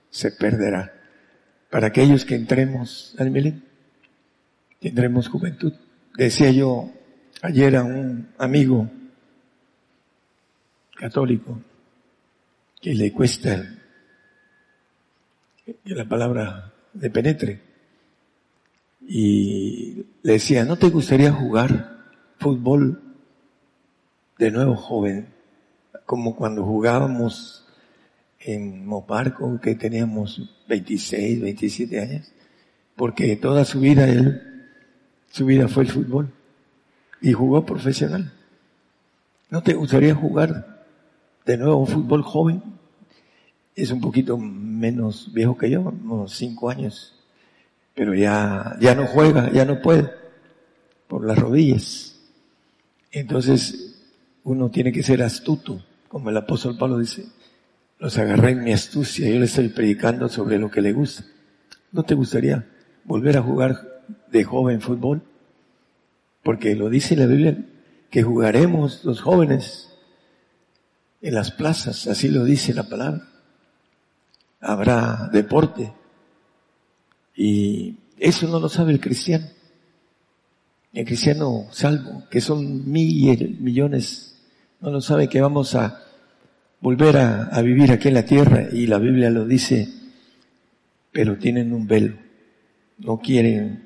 [0.10, 0.94] se perderá.
[1.70, 3.62] Para aquellos que entremos al milenio,
[4.80, 5.74] tendremos juventud.
[6.18, 6.92] Decía yo
[7.42, 8.90] ayer a un amigo
[10.96, 11.60] católico
[12.82, 13.76] que le cuesta
[15.66, 17.62] que la palabra le penetre.
[19.08, 21.98] Y le decía, ¿no te gustaría jugar
[22.40, 23.02] fútbol
[24.38, 25.28] de nuevo joven?
[26.06, 27.66] Como cuando jugábamos
[28.40, 32.32] en Moparco, que teníamos 26, 27 años.
[32.96, 34.55] Porque toda su vida él,
[35.36, 36.30] su vida fue el fútbol.
[37.20, 38.32] Y jugó profesional.
[39.50, 40.76] ¿No te gustaría jugar
[41.46, 42.64] de nuevo un fútbol joven.
[43.76, 47.14] Es un poquito menos viejo que yo, unos cinco años.
[47.94, 50.10] Pero ya, ya no juega, ya no puede.
[51.10, 52.18] Por las rodillas.
[53.12, 54.02] Entonces,
[54.46, 55.84] uno tiene que ser astuto.
[56.08, 57.26] Como el apóstol Pablo dice,
[58.00, 59.30] los agarré en mi astucia.
[59.30, 61.26] Yo le estoy predicando sobre lo que le gusta.
[61.92, 62.66] ¿No te gustaría
[63.04, 63.95] volver a jugar
[64.32, 65.22] de joven fútbol?
[66.44, 67.58] Porque lo dice la Biblia,
[68.10, 69.94] que jugaremos los jóvenes
[71.22, 73.28] en las plazas, así lo dice la palabra.
[74.62, 75.92] Habrá deporte.
[77.36, 79.48] Y eso no lo sabe el cristiano.
[80.94, 84.38] El cristiano salvo, que son mil millones,
[84.80, 86.02] no lo sabe que vamos a
[86.80, 89.90] volver a, a vivir aquí en la tierra y la Biblia lo dice,
[91.12, 92.16] pero tienen un velo.
[93.00, 93.85] No quieren,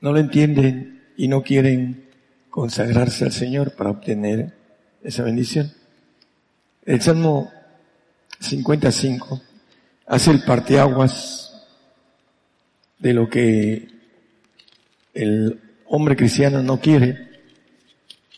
[0.00, 2.08] no lo entienden y no quieren
[2.50, 4.52] consagrarse al Señor para obtener
[5.02, 5.72] esa bendición.
[6.84, 7.50] El Salmo
[8.40, 9.40] 55
[10.06, 11.66] hace el parteaguas
[12.98, 13.88] de lo que
[15.14, 17.28] el hombre cristiano no quiere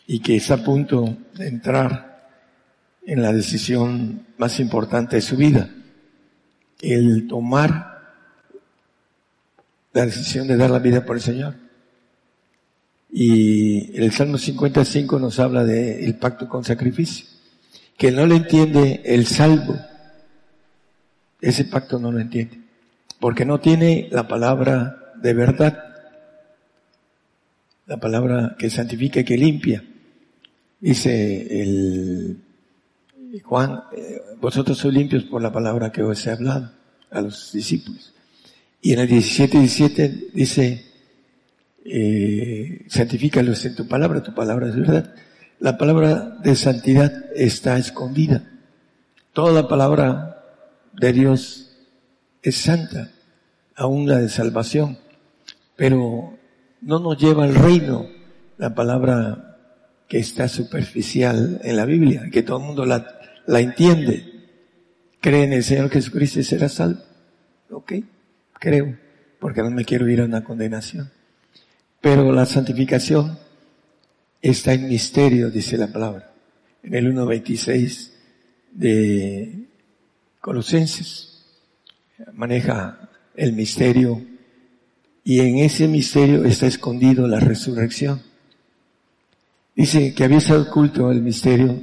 [0.07, 2.29] y que está a punto de entrar
[3.05, 5.69] en la decisión más importante de su vida,
[6.81, 7.90] el tomar
[9.93, 11.55] la decisión de dar la vida por el Señor.
[13.11, 17.25] Y el Salmo 55 nos habla del pacto con sacrificio
[18.01, 19.79] que no le entiende el salvo,
[21.39, 22.59] ese pacto no lo entiende,
[23.19, 25.83] porque no tiene la palabra de verdad,
[27.85, 29.83] la palabra que santifica y que limpia.
[30.79, 32.41] Dice el
[33.43, 36.71] Juan, eh, vosotros sois limpios por la palabra que os he hablado
[37.11, 38.10] a los discípulos.
[38.81, 40.85] Y en el 17 17 dice,
[41.85, 45.13] eh, santifícalos en tu palabra, tu palabra es verdad.
[45.59, 48.43] La palabra de santidad está escondida.
[49.33, 50.43] Toda la palabra
[50.93, 51.77] de Dios
[52.41, 53.11] es santa,
[53.75, 54.97] aún la de salvación,
[55.75, 56.37] pero
[56.81, 58.07] no nos lleva al reino
[58.57, 59.57] la palabra
[60.07, 64.27] que está superficial en la Biblia, que todo el mundo la, la entiende.
[65.21, 67.01] Cree en el Señor Jesucristo y será salvo.
[67.69, 67.93] Ok,
[68.61, 68.95] creo,
[69.39, 71.11] porque no me quiero ir a una condenación.
[71.99, 73.39] Pero la santificación
[74.39, 76.31] está en misterio, dice la palabra.
[76.83, 78.11] En el 1.26
[78.71, 79.65] de
[80.39, 81.43] Colosenses
[82.33, 84.23] maneja el misterio
[85.23, 88.21] y en ese misterio está escondido la resurrección.
[89.75, 91.81] Dice que había estado oculto el misterio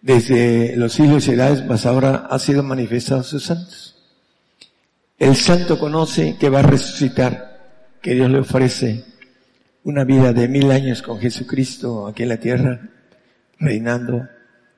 [0.00, 3.89] desde los siglos y edades, mas ahora ha sido manifestado a sus santos.
[5.20, 9.04] El santo conoce que va a resucitar, que Dios le ofrece
[9.84, 12.88] una vida de mil años con Jesucristo aquí en la tierra,
[13.58, 14.26] reinando.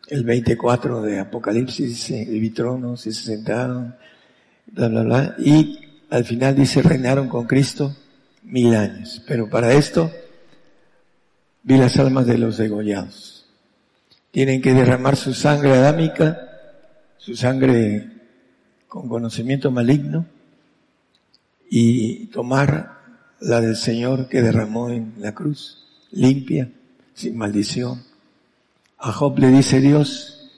[0.09, 3.94] El 24 de Apocalipsis dice, vi tronos, se sentaron,
[4.66, 5.36] bla, bla, bla.
[5.39, 5.78] Y
[6.10, 7.97] al final dice, reinaron con Cristo
[8.43, 9.23] mil años.
[9.24, 10.10] Pero para esto,
[11.62, 13.47] vi las almas de los degollados.
[14.32, 16.36] Tienen que derramar su sangre adámica,
[17.16, 18.22] su sangre
[18.93, 20.27] con conocimiento maligno,
[21.70, 22.98] y tomar
[23.40, 26.70] la del Señor que derramó en la cruz, limpia,
[27.14, 28.02] sin maldición.
[28.98, 30.51] A Job le dice Dios,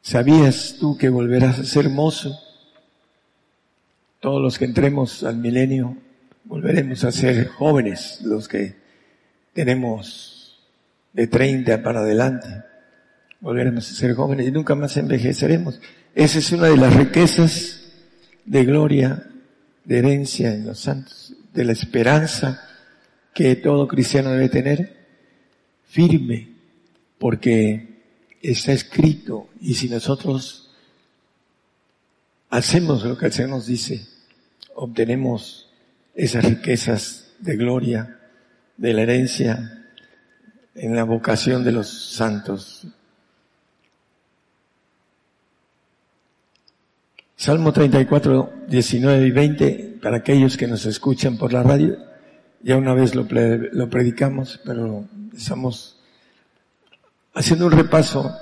[0.00, 2.34] ¿sabías tú que volverás a ser mozo?
[4.20, 5.98] Todos los que entremos al milenio
[6.44, 8.74] volveremos a ser jóvenes, los que
[9.52, 10.66] tenemos
[11.12, 12.48] de 30 para adelante.
[13.40, 15.78] Volveremos a ser jóvenes y nunca más envejeceremos.
[16.14, 17.92] Esa es una de las riquezas
[18.44, 19.30] de gloria,
[19.84, 22.62] de herencia en los santos de la esperanza
[23.34, 24.96] que todo cristiano debe tener
[25.88, 26.48] firme,
[27.18, 28.02] porque
[28.40, 30.70] está escrito y si nosotros
[32.50, 34.06] hacemos lo que el Señor nos dice,
[34.76, 35.68] obtenemos
[36.14, 38.20] esas riquezas de gloria,
[38.76, 39.84] de la herencia
[40.76, 42.86] en la vocación de los santos.
[47.40, 51.96] Salmo 34, 19 y 20 para aquellos que nos escuchan por la radio,
[52.62, 55.04] ya una vez lo, lo predicamos, pero
[55.36, 56.00] estamos
[57.34, 58.36] haciendo un repaso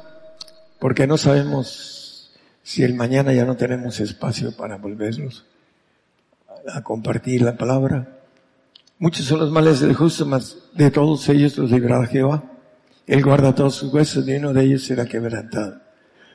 [0.78, 2.30] porque no sabemos
[2.62, 5.44] si el mañana ya no tenemos espacio para volvernos
[6.66, 8.16] a compartir la palabra.
[8.98, 12.44] Muchos son los males del justo, mas de todos ellos los librará Jehová.
[13.06, 15.82] Él guarda todos sus huesos, y uno de ellos será quebrantado.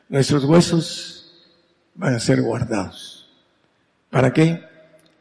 [0.09, 1.20] Nuestros huesos
[1.95, 3.29] van a ser guardados.
[4.09, 4.61] ¿Para qué?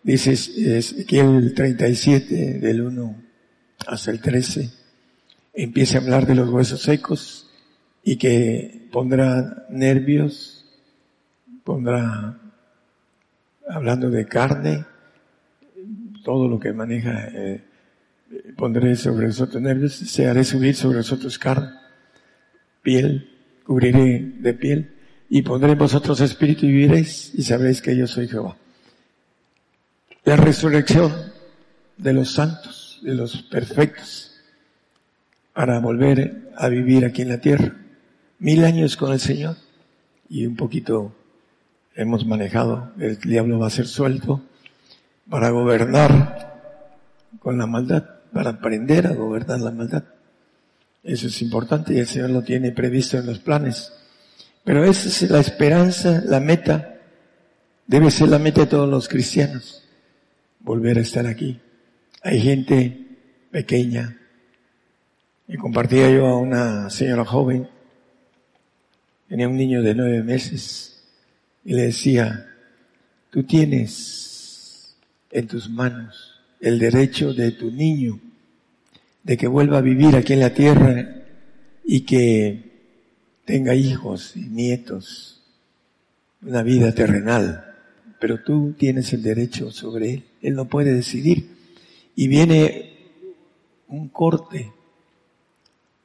[0.02, 3.22] Dice Ezequiel 37 del 1
[3.86, 4.70] hasta el 13,
[5.52, 7.50] empieza a hablar de los huesos secos
[8.02, 10.66] y que pondrá nervios,
[11.64, 12.38] pondrá,
[13.68, 14.84] hablando de carne,
[16.24, 17.62] todo lo que maneja, eh,
[18.56, 21.72] pondré sobre los otros nervios, se haré subir sobre los otros carne,
[22.82, 23.30] piel,
[23.64, 24.99] cubriré de piel,
[25.30, 28.56] y pondré en vosotros espíritu y viviréis, y sabréis que yo soy Jehová
[30.24, 31.12] la resurrección
[31.96, 34.32] de los santos, de los perfectos,
[35.52, 37.76] para volver a vivir aquí en la tierra.
[38.38, 39.56] Mil años con el Señor
[40.28, 41.14] y un poquito
[41.94, 44.42] hemos manejado, el diablo va a ser suelto
[45.28, 46.60] para gobernar
[47.40, 50.04] con la maldad, para aprender a gobernar la maldad.
[51.02, 53.92] Eso es importante y el Señor lo tiene previsto en los planes.
[54.64, 56.98] Pero esa es la esperanza, la meta,
[57.86, 59.80] debe ser la meta de todos los cristianos
[60.60, 61.58] volver a estar aquí.
[62.22, 62.96] Hay gente
[63.50, 64.16] pequeña.
[65.48, 67.68] Y compartía yo a una señora joven,
[69.28, 71.02] tenía un niño de nueve meses,
[71.64, 72.46] y le decía,
[73.30, 74.96] tú tienes
[75.30, 78.20] en tus manos el derecho de tu niño
[79.22, 81.16] de que vuelva a vivir aquí en la tierra
[81.84, 82.69] y que
[83.50, 85.42] tenga hijos y nietos,
[86.42, 87.70] una vida terrenal
[88.20, 90.24] pero tú tienes el derecho sobre él.
[90.42, 91.56] Él no puede decidir.
[92.14, 92.92] Y viene
[93.88, 94.70] un corte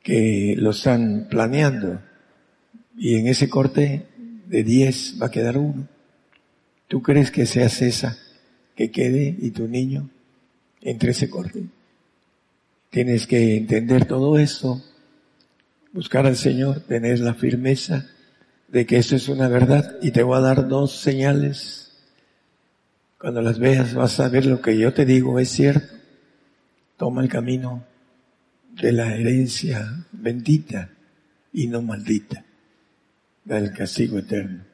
[0.02, 2.02] que lo están planeando.
[2.98, 4.06] Y en ese corte
[4.48, 5.90] de 10 va a quedar uno.
[6.88, 8.18] ¿Tú crees que seas esa
[8.76, 10.10] que quede y tu niño
[10.82, 11.66] entre ese corte?
[12.92, 14.82] Tienes que entender todo esto,
[15.96, 18.06] buscar al Señor, tener la firmeza
[18.68, 21.94] de que eso es una verdad y te voy a dar dos señales.
[23.18, 25.96] Cuando las veas vas a ver lo que yo te digo es cierto.
[26.98, 27.86] Toma el camino
[28.74, 30.90] de la herencia bendita
[31.54, 32.44] y no maldita,
[33.46, 34.66] del castigo eterno.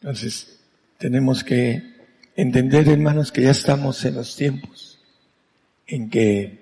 [0.00, 0.60] Entonces,
[0.96, 1.82] tenemos que
[2.36, 4.98] entender, hermanos, que ya estamos en los tiempos
[5.86, 6.58] en que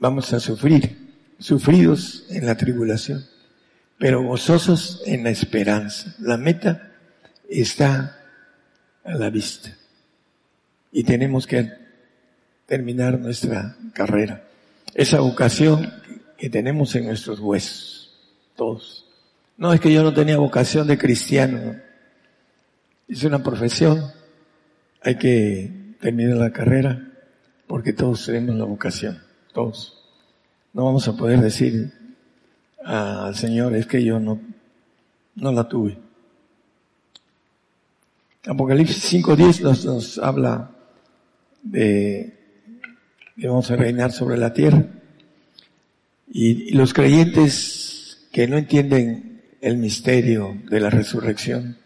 [0.00, 0.99] vamos a sufrir,
[1.40, 3.24] sufridos en la tribulación,
[3.98, 6.14] pero gozosos en la esperanza.
[6.20, 6.92] La meta
[7.48, 8.18] está
[9.02, 9.76] a la vista
[10.92, 11.72] y tenemos que
[12.66, 14.44] terminar nuestra carrera.
[14.94, 15.92] Esa vocación
[16.36, 18.18] que tenemos en nuestros huesos,
[18.54, 19.06] todos.
[19.56, 21.76] No es que yo no tenía vocación de cristiano,
[23.08, 24.12] es una profesión,
[25.02, 27.08] hay que terminar la carrera
[27.66, 29.22] porque todos tenemos la vocación,
[29.52, 29.99] todos.
[30.72, 31.92] No vamos a poder decir
[32.84, 34.40] al Señor, es que yo no,
[35.34, 35.98] no la tuve.
[38.46, 40.70] Apocalipsis 5.10 nos, nos habla
[41.62, 42.38] de
[43.36, 44.86] que vamos a reinar sobre la tierra.
[46.32, 51.78] Y, los creyentes que no entienden el misterio de la resurrección,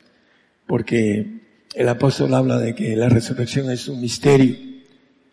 [0.66, 1.40] porque
[1.74, 4.56] el apóstol habla de que la resurrección es un misterio.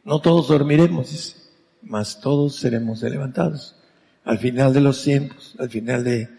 [0.05, 1.35] No todos dormiremos,
[1.83, 3.75] mas todos seremos levantados.
[4.23, 6.29] Al final de los tiempos, al final de,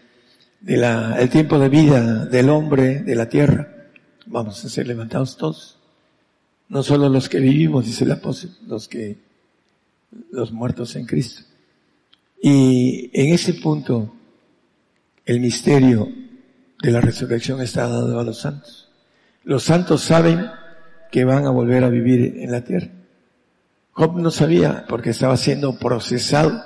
[0.61, 3.89] la, el tiempo de vida del hombre, de la tierra,
[4.25, 5.79] vamos a ser levantados todos.
[6.69, 9.17] No solo los que vivimos, dice el apóstol, los que,
[10.31, 11.43] los muertos en Cristo.
[12.41, 14.13] Y en ese punto,
[15.25, 16.09] el misterio
[16.81, 18.89] de la resurrección está dado a los santos.
[19.43, 20.49] Los santos saben
[21.11, 22.89] que van a volver a vivir en la tierra.
[23.93, 26.61] Job no sabía porque estaba siendo procesado.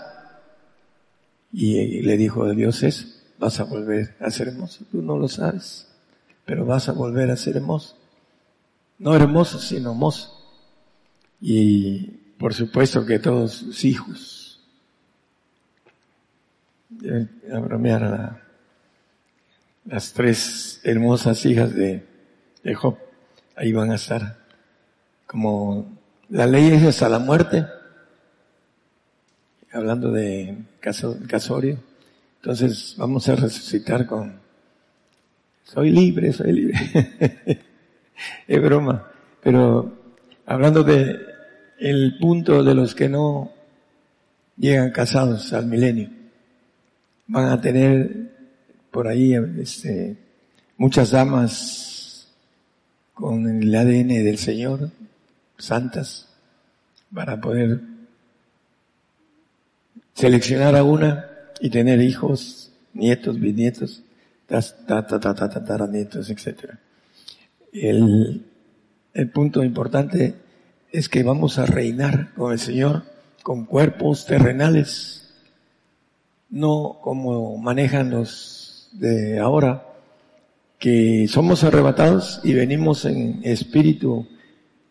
[1.52, 4.86] Y le dijo a Dios es, vas a volver a ser hermoso.
[4.92, 5.88] Tú no lo sabes,
[6.46, 7.96] pero vas a volver a ser hermoso.
[9.00, 10.34] No hermoso, sino hermoso.
[11.40, 12.08] Y
[12.40, 14.44] por supuesto que todos sus hijos
[17.54, 18.42] a bromear a
[19.86, 22.06] las tres hermosas hijas de
[22.76, 22.98] Job.
[23.56, 24.38] Ahí van a estar.
[25.26, 25.97] Como
[26.30, 27.66] la ley es hasta la muerte,
[29.72, 31.80] hablando de casorio,
[32.38, 34.48] entonces vamos a resucitar con
[35.64, 36.80] soy libre, soy libre.
[38.48, 39.12] es broma.
[39.44, 39.98] Pero
[40.46, 41.18] hablando de
[41.80, 43.52] el punto de los que no
[44.56, 46.10] llegan casados al milenio
[47.28, 48.32] van a tener
[48.92, 50.16] por ahí este,
[50.78, 52.30] muchas damas
[53.14, 54.90] con el ADN del Señor,
[55.58, 56.28] santas,
[57.14, 57.82] para poder
[60.14, 61.30] seleccionar a una
[61.60, 64.04] y tener hijos, nietos, bisnietos,
[65.90, 66.76] nietos, etc.
[67.72, 68.46] El,
[69.14, 70.36] el punto importante
[70.92, 73.04] es que vamos a reinar con el Señor
[73.44, 75.28] con cuerpos terrenales
[76.50, 79.84] no como manejan los de ahora,
[80.80, 84.28] que somos arrebatados y venimos en espíritu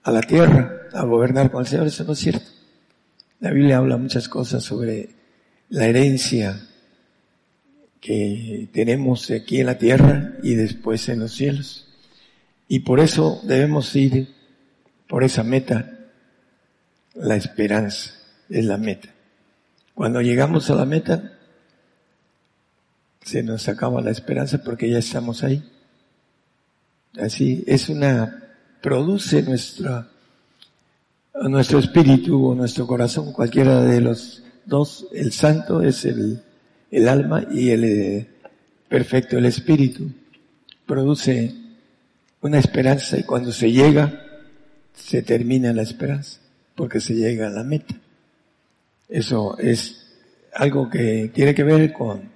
[0.06, 1.88] a la tierra a gobernar con el Señor.
[1.88, 2.46] Eso no es cierto.
[3.40, 5.10] La Biblia habla muchas cosas sobre
[5.68, 6.60] la herencia
[8.00, 11.88] que tenemos aquí en la tierra y después en los cielos.
[12.68, 14.32] Y por eso debemos ir
[15.08, 15.92] por esa meta.
[17.14, 18.12] La esperanza
[18.48, 19.08] es la meta.
[19.92, 21.32] Cuando llegamos a la meta,
[23.22, 25.68] se nos acaba la esperanza porque ya estamos ahí.
[27.18, 28.45] Así es una,
[28.86, 30.08] produce nuestra,
[31.34, 36.40] nuestro espíritu o nuestro corazón, cualquiera de los dos, el santo es el,
[36.92, 38.28] el alma y el eh,
[38.88, 40.08] perfecto, el espíritu.
[40.86, 41.52] Produce
[42.42, 44.24] una esperanza y cuando se llega,
[44.94, 46.38] se termina la esperanza,
[46.76, 47.96] porque se llega a la meta.
[49.08, 50.14] Eso es
[50.54, 52.30] algo que tiene que ver con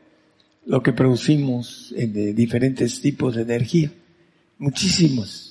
[0.66, 3.92] lo que producimos en de diferentes tipos de energía.
[4.58, 5.49] Muchísimos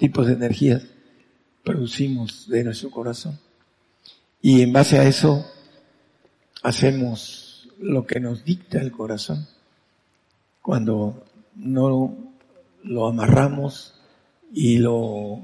[0.00, 0.82] tipos de energía
[1.62, 3.38] producimos de nuestro corazón.
[4.40, 5.46] Y en base a eso
[6.62, 9.46] hacemos lo que nos dicta el corazón.
[10.62, 12.16] Cuando no
[12.82, 13.94] lo amarramos
[14.52, 15.38] y lo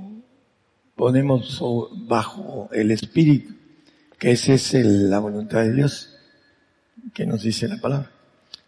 [0.94, 1.62] ponemos
[2.08, 3.54] bajo el espíritu,
[4.18, 6.16] que esa es la voluntad de Dios,
[7.12, 8.10] que nos dice la palabra.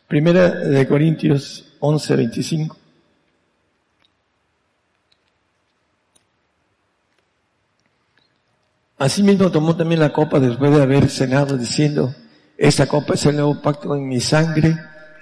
[0.07, 2.78] Primera de Corintios 11, 25.
[8.99, 12.13] Asimismo tomó también la copa después de haber cenado diciendo,
[12.57, 14.77] esta copa es el nuevo pacto en mi sangre,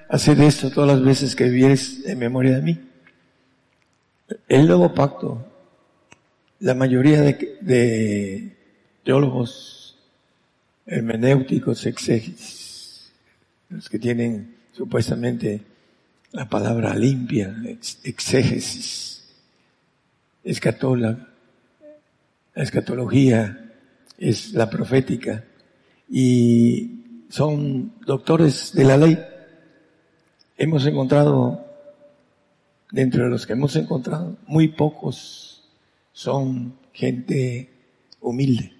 [0.09, 2.81] haced esto todas las veces que vivieres en memoria de mí.
[4.48, 5.47] El nuevo pacto,
[6.61, 8.57] la mayoría de,
[9.05, 9.98] teólogos
[10.86, 13.12] hermenéuticos, exégesis,
[13.69, 15.61] los que tienen supuestamente
[16.32, 17.55] la palabra limpia,
[18.05, 19.23] exégesis,
[20.43, 21.28] escatola,
[22.55, 23.65] la escatología
[24.18, 25.44] es la profética
[26.09, 29.18] y son doctores de la ley.
[30.56, 31.66] Hemos encontrado,
[32.90, 35.68] dentro de los que hemos encontrado, muy pocos
[36.12, 37.70] son gente
[38.20, 38.72] humilde,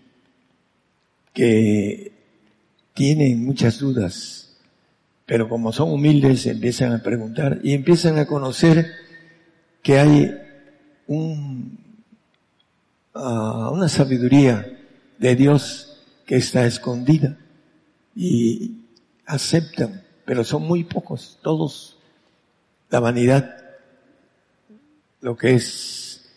[1.35, 2.13] que
[2.95, 4.57] tienen muchas dudas,
[5.27, 8.91] pero como son humildes empiezan a preguntar y empiezan a conocer
[9.83, 10.35] que hay
[11.07, 11.79] un,
[13.15, 14.76] uh, una sabiduría
[15.19, 17.39] de Dios que está escondida
[18.15, 18.79] y
[19.27, 21.99] aceptan, pero son muy pocos, todos
[22.91, 23.57] la vanidad,
[25.21, 26.29] lo que es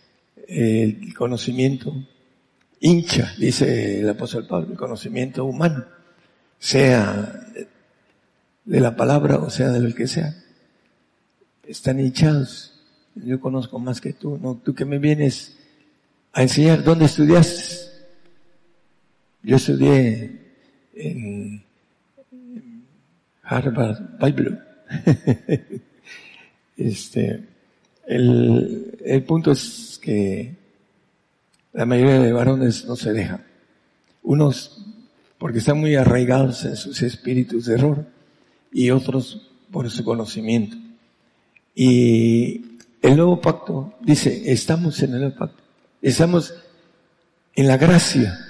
[0.47, 1.93] el conocimiento
[2.79, 5.85] hincha, dice el apóstol Pablo, el conocimiento humano,
[6.57, 7.47] sea
[8.65, 10.35] de la palabra o sea de lo que sea,
[11.63, 12.73] están hinchados.
[13.15, 15.57] Yo conozco más que tú, no, tú que me vienes
[16.33, 17.88] a enseñar dónde estudiaste.
[19.41, 20.39] Yo estudié
[20.93, 21.63] en
[23.43, 24.59] Harvard Bible.
[26.77, 27.43] este,
[28.05, 30.55] el, el punto es que
[31.73, 33.43] la mayoría de varones no se dejan.
[34.23, 34.85] Unos
[35.37, 38.05] porque están muy arraigados en sus espíritus de error
[38.73, 40.75] y otros por su conocimiento.
[41.73, 45.63] Y el nuevo pacto dice, estamos en el nuevo pacto,
[46.01, 46.53] estamos
[47.55, 48.48] en la gracia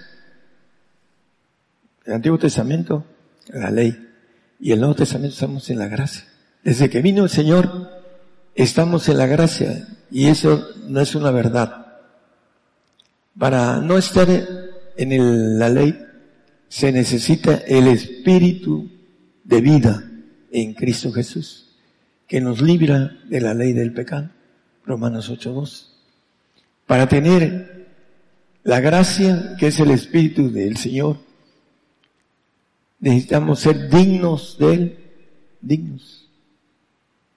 [2.10, 3.06] el Antiguo Testamento,
[3.49, 3.95] la ley.
[4.60, 6.26] Y el Nuevo Testamento estamos en la gracia.
[6.64, 7.88] Desde que vino el Señor,
[8.56, 9.88] estamos en la gracia.
[10.10, 11.99] Y eso no es una verdad.
[13.38, 14.27] Para no estar
[14.98, 16.03] en la ley,
[16.68, 18.90] se necesita el espíritu
[19.44, 20.03] de vida
[20.52, 21.76] en Cristo Jesús,
[22.27, 24.31] que nos libra de la ley del pecado.
[24.84, 25.90] Romanos 8.2.
[26.88, 27.86] Para tener
[28.64, 31.28] la gracia, que es el espíritu del Señor,
[32.99, 34.97] Necesitamos ser dignos de Él,
[35.61, 36.30] dignos.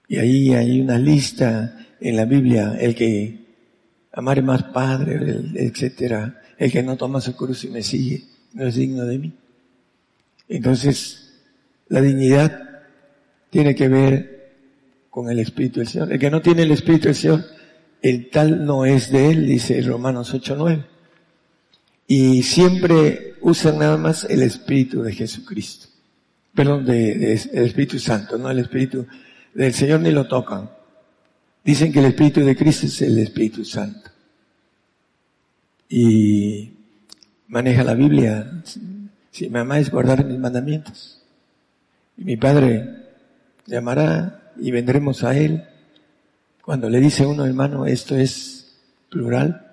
[0.09, 3.43] Y ahí hay una lista en la Biblia, el que
[4.13, 5.19] amare más padre,
[5.55, 8.25] etcétera, el que no toma su cruz y me sigue,
[8.55, 9.33] no es digno de mí.
[10.49, 11.33] Entonces,
[11.89, 12.83] la dignidad
[13.51, 14.33] tiene que ver
[15.09, 16.13] con el Espíritu del Señor.
[16.13, 17.45] El que no tiene el Espíritu del Señor,
[18.01, 20.92] el tal no es de Él, dice Romanos 8.9.
[22.15, 25.89] Y siempre usan nada más el Espíritu de Jesucristo.
[26.55, 29.07] Perdón, de, el Espíritu Santo, no el Espíritu
[29.55, 30.69] del Señor ni lo tocan.
[31.65, 34.11] Dicen que el Espíritu de Cristo es el Espíritu Santo.
[35.89, 36.75] Y
[37.49, 38.63] maneja la Biblia.
[39.31, 41.23] Si me amáis, guardar mis mandamientos.
[42.19, 42.91] Y mi Padre
[43.65, 45.65] llamará y vendremos a Él.
[46.63, 48.77] Cuando le dice uno, hermano, esto es
[49.09, 49.72] plural,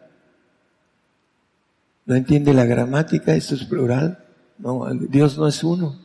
[2.09, 4.17] no entiende la gramática, esto es plural.
[4.57, 5.95] No, Dios no es uno.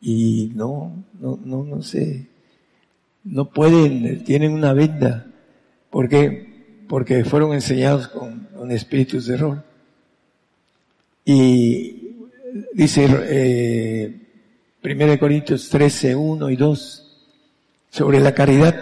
[0.00, 2.26] Y no, no, no, no sé.
[3.22, 5.28] No pueden, tienen una venda.
[5.88, 6.82] ¿Por qué?
[6.88, 9.62] Porque fueron enseñados con, espíritus de error.
[11.24, 12.16] Y
[12.74, 14.20] dice eh,
[14.82, 17.28] 1 Corintios 13, 1 y 2,
[17.90, 18.74] sobre la caridad.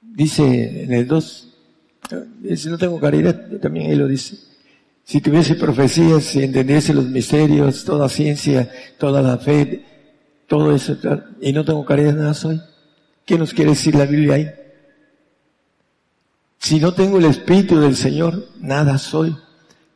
[0.00, 1.45] Dice en el 2,
[2.56, 4.36] si no tengo caridad, también él lo dice.
[5.04, 9.84] Si tuviese profecías, si entendiese los misterios, toda ciencia, toda la fe,
[10.46, 10.96] todo eso,
[11.40, 12.60] y no tengo caridad, nada soy.
[13.24, 14.50] ¿Qué nos quiere decir la Biblia ahí?
[16.58, 19.36] Si no tengo el Espíritu del Señor, nada soy.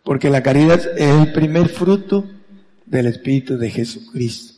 [0.04, 2.24] Porque la caridad es el primer fruto
[2.86, 4.54] del Espíritu de Jesucristo.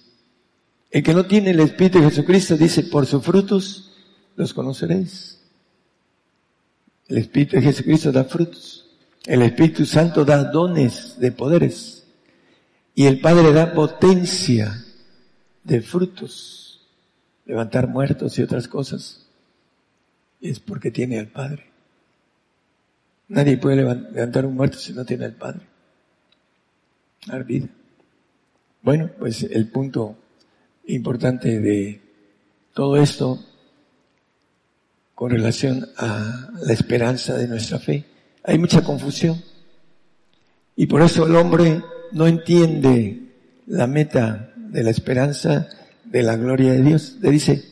[0.91, 3.93] El que no tiene el Espíritu de Jesucristo dice, por sus frutos
[4.37, 5.42] los conoceréis.
[7.13, 8.87] El Espíritu de Jesucristo da frutos.
[9.27, 12.07] El Espíritu Santo da dones de poderes.
[12.95, 14.83] Y el Padre da potencia
[15.63, 16.89] de frutos.
[17.45, 19.27] Levantar muertos y otras cosas.
[20.41, 21.67] Es porque tiene al Padre.
[23.29, 25.67] Nadie puede levantar un muerto si no tiene al Padre.
[27.27, 27.69] Dar vida.
[28.81, 30.17] Bueno, pues el punto
[30.87, 32.01] importante de
[32.73, 33.39] todo esto
[35.15, 38.05] con relación a la esperanza de nuestra fe.
[38.45, 39.43] Hay mucha confusión.
[40.77, 41.83] Y por eso el hombre
[42.13, 43.23] no entiende
[43.67, 45.69] la meta de la esperanza
[46.05, 47.17] de la gloria de Dios.
[47.21, 47.63] Le dice,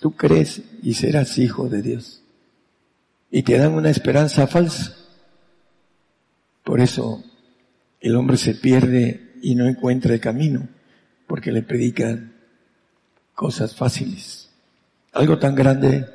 [0.00, 2.22] tú crees y serás hijo de Dios.
[3.30, 4.96] Y te dan una esperanza falsa.
[6.64, 7.22] Por eso
[8.00, 10.68] el hombre se pierde y no encuentra el camino,
[11.26, 12.34] porque le predican
[13.34, 14.50] cosas fáciles.
[15.12, 16.06] Algo tan grande,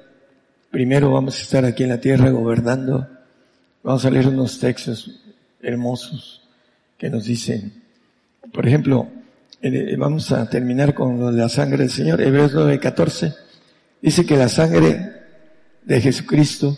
[0.72, 3.08] primero vamos a estar aquí en la tierra gobernando,
[3.84, 5.22] vamos a leer unos textos
[5.62, 6.42] hermosos
[6.98, 7.84] que nos dicen,
[8.54, 9.10] por ejemplo,
[9.62, 13.36] eh, vamos a terminar con lo de la sangre del Señor, Hebreos 9:14,
[14.02, 15.14] dice que la sangre
[15.84, 16.78] de Jesucristo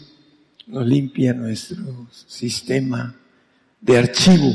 [0.67, 3.15] nos limpia nuestro sistema
[3.81, 4.53] de archivo.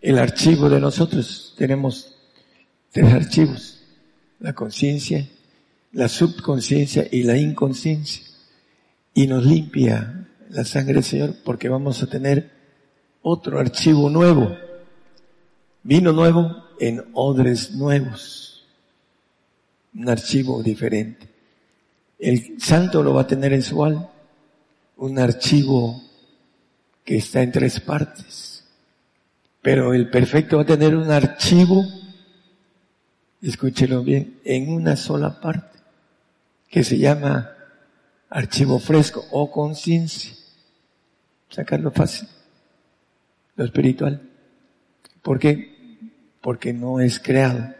[0.00, 1.54] El archivo de nosotros.
[1.56, 2.16] Tenemos
[2.90, 3.80] tres archivos,
[4.40, 5.28] la conciencia,
[5.92, 8.24] la subconsciencia y la inconsciencia.
[9.14, 12.50] Y nos limpia la sangre del Señor porque vamos a tener
[13.22, 14.56] otro archivo nuevo,
[15.82, 18.66] vino nuevo en odres nuevos,
[19.94, 21.28] un archivo diferente.
[22.18, 24.10] El santo lo va a tener en su alma,
[24.96, 26.02] un archivo
[27.04, 28.64] que está en tres partes.
[29.60, 31.84] Pero el perfecto va a tener un archivo,
[33.40, 35.78] escúchelo bien, en una sola parte,
[36.72, 37.54] que se llama
[38.30, 40.32] archivo fresco o conciencia.
[41.50, 42.26] Sacarlo fácil,
[43.56, 44.22] lo espiritual.
[45.20, 46.08] ¿Por qué?
[46.40, 47.74] Porque no es creado.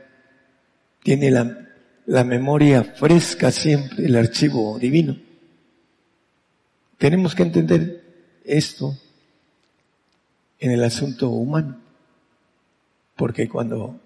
[1.02, 1.70] Tiene la,
[2.04, 5.16] la memoria fresca siempre, el archivo divino.
[6.98, 8.04] Tenemos que entender
[8.44, 8.94] esto
[10.58, 11.80] en el asunto humano.
[13.16, 13.98] Porque cuando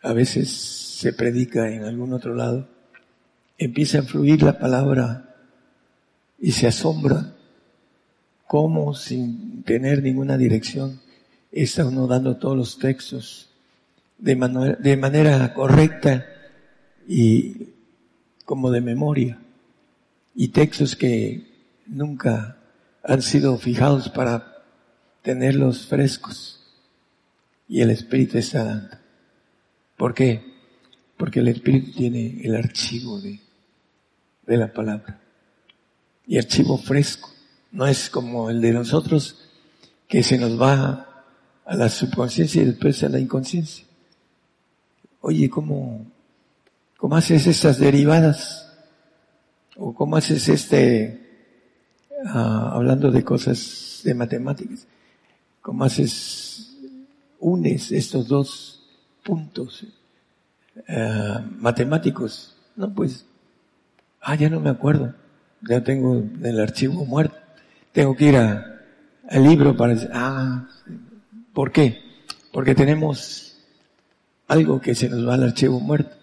[0.00, 2.75] a veces se predica en algún otro lado,
[3.58, 5.34] empieza a fluir la palabra
[6.38, 7.34] y se asombra
[8.46, 11.00] cómo sin tener ninguna dirección
[11.50, 13.50] está uno dando todos los textos
[14.18, 16.26] de, de manera correcta
[17.08, 17.70] y
[18.44, 19.38] como de memoria
[20.34, 21.46] y textos que
[21.86, 22.58] nunca
[23.02, 24.64] han sido fijados para
[25.22, 26.60] tenerlos frescos.
[27.68, 28.96] Y el Espíritu está dando.
[29.96, 30.44] ¿Por qué?
[31.16, 33.40] Porque el Espíritu tiene el archivo de,
[34.46, 35.20] de la palabra.
[36.26, 37.30] Y archivo fresco.
[37.72, 39.48] No es como el de nosotros
[40.08, 41.24] que se nos va
[41.64, 43.84] a la subconsciencia y después a la inconsciencia.
[45.20, 46.06] Oye, ¿cómo,
[46.96, 48.72] cómo haces estas derivadas?
[49.76, 51.20] ¿O cómo haces este,
[52.26, 54.86] ah, hablando de cosas de matemáticas?
[55.60, 56.76] ¿Cómo haces,
[57.40, 58.82] unes estos dos
[59.24, 59.84] puntos
[60.86, 62.56] eh, matemáticos?
[62.76, 63.25] No, pues,
[64.20, 65.14] ah, ya no me acuerdo.
[65.62, 67.36] Ya tengo el archivo muerto.
[67.92, 68.82] Tengo que ir a,
[69.28, 70.68] al libro para decir, ah,
[71.52, 72.00] ¿por qué?
[72.52, 73.56] Porque tenemos
[74.48, 76.16] algo que se nos va al archivo muerto.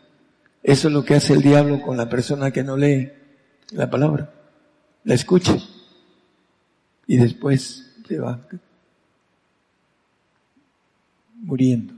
[0.61, 3.11] Eso es lo que hace el diablo con la persona que no lee
[3.71, 4.33] la palabra.
[5.03, 5.57] La escucha.
[7.05, 8.39] Y después se va
[11.41, 11.93] muriendo.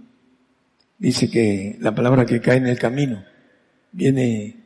[0.97, 3.23] Dice que la palabra que cae en el camino,
[3.91, 4.64] viene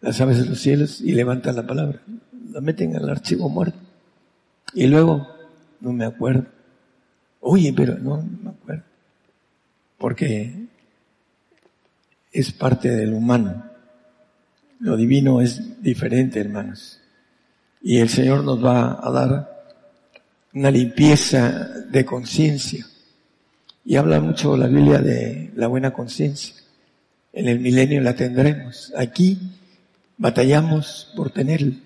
[0.00, 2.00] las aves de los cielos y levantan la palabra,
[2.52, 3.78] la meten al archivo muerto.
[4.74, 5.26] Y luego,
[5.80, 6.46] no me acuerdo.
[7.40, 8.84] Oye, pero no, no me acuerdo.
[9.98, 10.66] Porque
[12.32, 13.64] es parte del humano.
[14.78, 17.00] Lo divino es diferente, hermanos.
[17.82, 19.64] Y el Señor nos va a dar
[20.54, 22.86] una limpieza de conciencia
[23.84, 26.54] y habla mucho la Biblia de la buena conciencia.
[27.32, 28.92] En el milenio la tendremos.
[28.96, 29.38] Aquí
[30.20, 31.76] batallamos por tenerla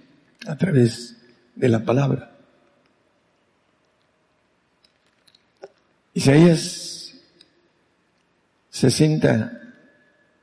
[0.46, 1.16] a través
[1.54, 2.32] de la palabra.
[6.12, 7.14] Isaías
[8.70, 9.60] 60,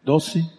[0.04, 0.50] 12.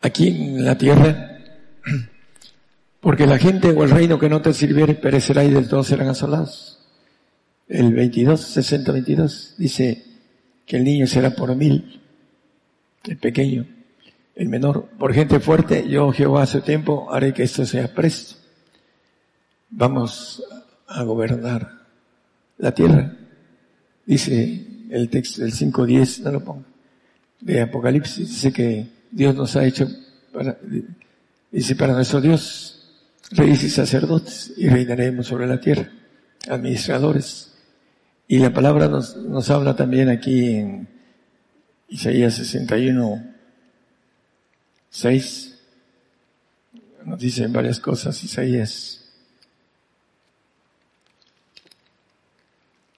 [0.00, 1.40] Aquí en la tierra
[3.00, 6.08] porque la gente o el reino que no te sirviere perecerá y del todo serán
[6.08, 6.78] asolados.
[7.68, 10.07] El 22, 60, 22 dice
[10.68, 11.98] que el niño será por mil,
[13.04, 13.66] el pequeño,
[14.36, 18.36] el menor, por gente fuerte, yo Jehová hace tiempo haré que esto sea presto.
[19.70, 20.44] Vamos
[20.86, 21.86] a gobernar
[22.58, 23.16] la tierra.
[24.04, 26.64] Dice el texto del 5.10, no lo pongo,
[27.40, 29.88] de Apocalipsis, dice que Dios nos ha hecho
[30.32, 30.58] para,
[31.50, 32.74] dice para nuestro Dios
[33.30, 35.90] reyes y sacerdotes y reinaremos sobre la tierra,
[36.46, 37.57] administradores.
[38.30, 40.86] Y la palabra nos, habla también aquí en
[41.88, 43.24] Isaías 61,
[44.90, 45.58] 6,
[47.06, 49.02] nos dicen varias cosas Isaías.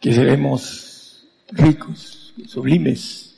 [0.00, 3.36] Que seremos ricos, sublimes.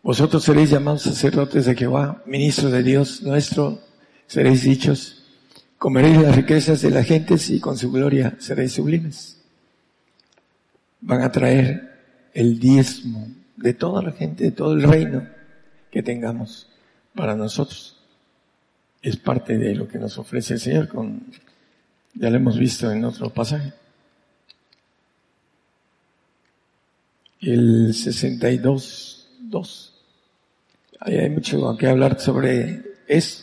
[0.00, 3.80] Vosotros seréis llamados sacerdotes de Jehová, ministros de Dios nuestro,
[4.28, 5.24] seréis dichos.
[5.76, 9.41] Comeréis las riquezas de las gentes y con su gloria seréis sublimes.
[11.02, 11.92] Van a traer
[12.32, 15.26] el diezmo de toda la gente, de todo el reino
[15.90, 16.68] que tengamos
[17.14, 17.96] para nosotros.
[19.02, 21.26] Es parte de lo que nos ofrece el Señor, con,
[22.14, 23.72] ya lo hemos visto en otro pasaje.
[27.40, 29.92] El 62, 2.
[31.00, 33.42] Ahí hay mucho que hablar sobre eso.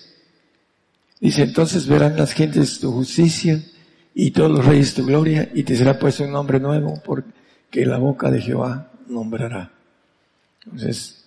[1.20, 3.62] Dice, entonces verán las gentes tu justicia
[4.14, 7.39] y todos los reyes tu gloria y te será puesto un nombre nuevo porque
[7.72, 9.72] la boca de Jehová nombrará.
[10.66, 11.26] Entonces,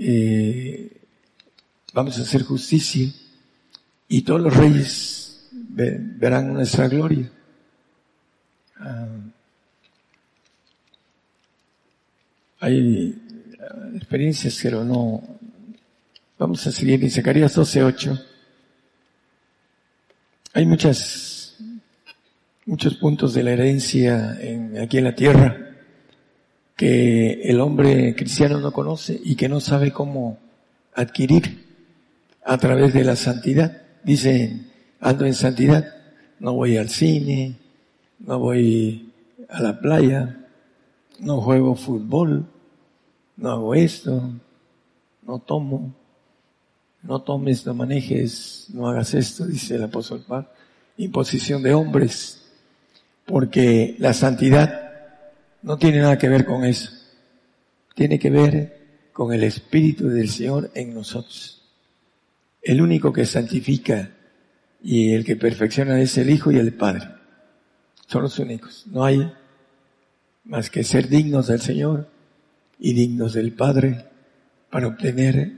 [0.00, 0.90] eh,
[1.92, 3.08] vamos a hacer justicia
[4.08, 7.30] y todos los reyes verán nuestra gloria.
[8.76, 9.06] Ah,
[12.60, 13.18] hay
[13.60, 15.22] ah, experiencias, pero no.
[16.38, 18.24] Vamos a seguir en Zacarías 12.8.
[20.54, 21.56] Hay muchas,
[22.66, 25.73] muchos puntos de la herencia en, aquí en la tierra
[26.76, 30.38] que el hombre cristiano no conoce y que no sabe cómo
[30.94, 31.64] adquirir
[32.44, 33.82] a través de la santidad.
[34.02, 34.70] Dicen,
[35.00, 35.84] ando en santidad,
[36.40, 37.56] no voy al cine,
[38.18, 39.12] no voy
[39.48, 40.46] a la playa,
[41.20, 42.46] no juego fútbol,
[43.36, 44.32] no hago esto,
[45.22, 45.94] no tomo,
[47.02, 50.48] no tomes, no manejes, no hagas esto, dice el apóstol Pablo.
[50.96, 52.42] Imposición de hombres,
[53.26, 54.83] porque la santidad
[55.64, 56.90] no tiene nada que ver con eso.
[57.94, 61.62] Tiene que ver con el Espíritu del Señor en nosotros.
[62.60, 64.10] El único que santifica
[64.82, 67.08] y el que perfecciona es el Hijo y el Padre.
[68.06, 68.84] Son los únicos.
[68.88, 69.32] No hay
[70.44, 72.10] más que ser dignos del Señor
[72.78, 74.04] y dignos del Padre
[74.70, 75.50] para obtener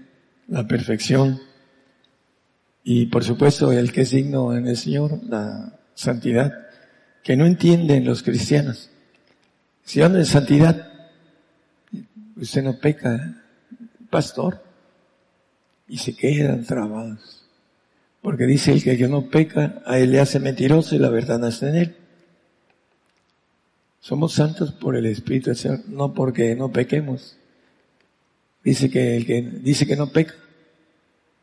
[0.46, 1.40] la perfección.
[2.84, 6.68] Y por supuesto el que es digno en el Señor, la santidad,
[7.24, 8.90] que no entienden los cristianos.
[9.86, 10.92] Si anda en santidad,
[12.34, 13.40] usted no peca,
[14.10, 14.60] pastor,
[15.86, 17.44] y se quedan trabados.
[18.20, 21.46] Porque dice el que no peca, a él le hace mentiroso y la verdad no
[21.46, 21.96] está en él.
[24.00, 27.36] Somos santos por el Espíritu del Señor, no porque no pequemos.
[28.64, 30.34] Dice que el que dice que no peca,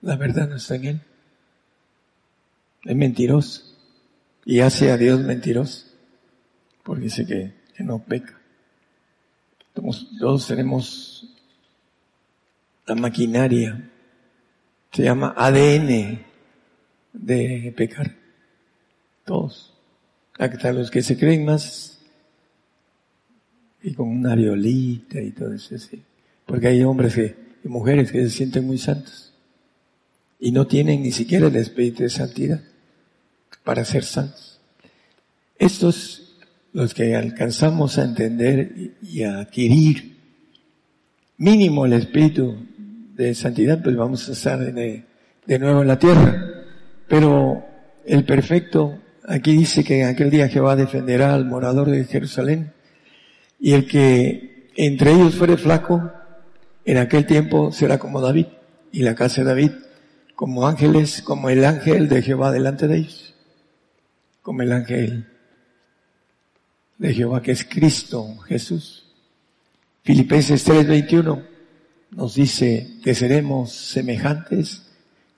[0.02, 1.02] la verdad no está en él.
[2.84, 3.64] Es mentiroso.
[4.44, 5.86] Y hace a Dios mentiroso.
[6.84, 8.40] Porque dice que no peca.
[9.74, 11.28] Todos, tenemos
[12.86, 13.90] la maquinaria,
[14.92, 16.24] se llama ADN
[17.14, 18.16] de pecar.
[19.26, 19.74] Todos.
[20.38, 22.00] Hasta los que se creen más
[23.82, 25.76] y con una violita y todo eso.
[26.46, 29.34] Porque hay hombres y mujeres que se sienten muy santos
[30.40, 32.62] y no tienen ni siquiera el espíritu de santidad
[33.64, 34.60] para ser santos.
[35.58, 36.33] Estos
[36.74, 40.18] los que alcanzamos a entender y a adquirir
[41.38, 42.56] mínimo el espíritu
[43.16, 45.06] de santidad, pues vamos a estar de,
[45.60, 46.66] nuevo en la tierra.
[47.08, 47.64] Pero
[48.06, 52.74] el perfecto, aquí dice que en aquel día Jehová defenderá al morador de Jerusalén
[53.60, 56.12] y el que entre ellos fuere flaco,
[56.86, 58.48] en aquel tiempo será como David
[58.92, 59.72] y la casa de David
[60.36, 63.36] como ángeles, como el ángel de Jehová delante de ellos,
[64.42, 65.28] como el ángel
[67.04, 69.04] de Jehová, que es Cristo Jesús.
[70.04, 71.44] Filipenses 3:21
[72.12, 74.84] nos dice que seremos semejantes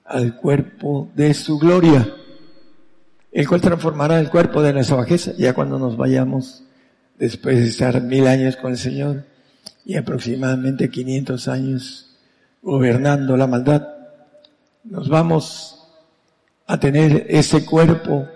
[0.04, 2.14] al cuerpo de su gloria,
[3.32, 6.62] el cual transformará el cuerpo de nuestra bajeza, ya cuando nos vayamos,
[7.18, 9.24] después de estar mil años con el Señor
[9.84, 12.16] y aproximadamente 500 años
[12.62, 13.88] gobernando la maldad,
[14.84, 15.82] nos vamos
[16.68, 18.28] a tener ese cuerpo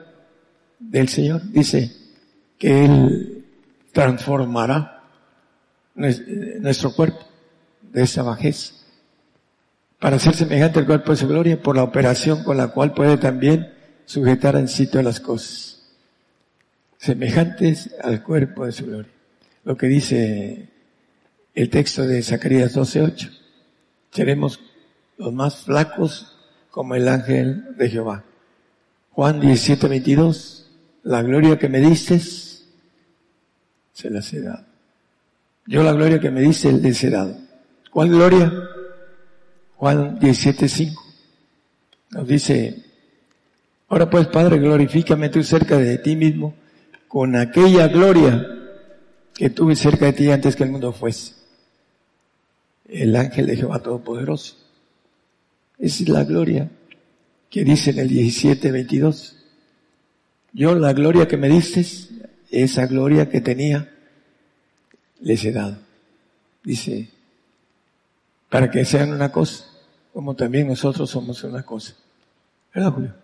[0.80, 1.42] del Señor.
[1.52, 1.99] Dice,
[2.60, 3.44] que Él
[3.90, 5.02] transformará
[5.94, 7.26] nuestro cuerpo
[7.82, 8.74] de esa bajeza
[9.98, 13.16] para ser semejante al cuerpo de su gloria por la operación con la cual puede
[13.16, 13.72] también
[14.04, 15.82] sujetar en sitio las cosas.
[16.98, 19.12] Semejantes al cuerpo de su gloria.
[19.64, 20.68] Lo que dice
[21.54, 23.30] el texto de Zacarías 12.8.
[24.10, 24.60] Seremos
[25.16, 26.36] los más flacos
[26.70, 28.24] como el ángel de Jehová.
[29.12, 30.66] Juan 17.22.
[31.04, 32.20] La gloria que me diste
[34.00, 34.64] se las he dado.
[35.66, 37.36] Yo la gloria que me dice, les he dado.
[37.90, 38.52] ¿Cuál gloria?
[39.76, 40.94] Juan 17.5
[42.10, 42.84] nos dice,
[43.90, 46.54] Ahora pues, Padre, glorifícame tú cerca de ti mismo
[47.08, 48.46] con aquella gloria
[49.34, 51.34] que tuve cerca de ti antes que el mundo fuese.
[52.88, 54.56] El ángel de Jehová Todopoderoso.
[55.78, 56.70] Esa es la gloria
[57.48, 59.36] que dice en el 17, 22.
[60.52, 61.84] Yo la gloria que me diste,
[62.50, 63.92] esa gloria que tenía,
[65.20, 65.78] les he dado.
[66.64, 67.10] Dice,
[68.48, 69.64] para que sean una cosa,
[70.12, 71.94] como también nosotros somos una cosa.
[72.74, 73.14] ¿Verdad, Julio?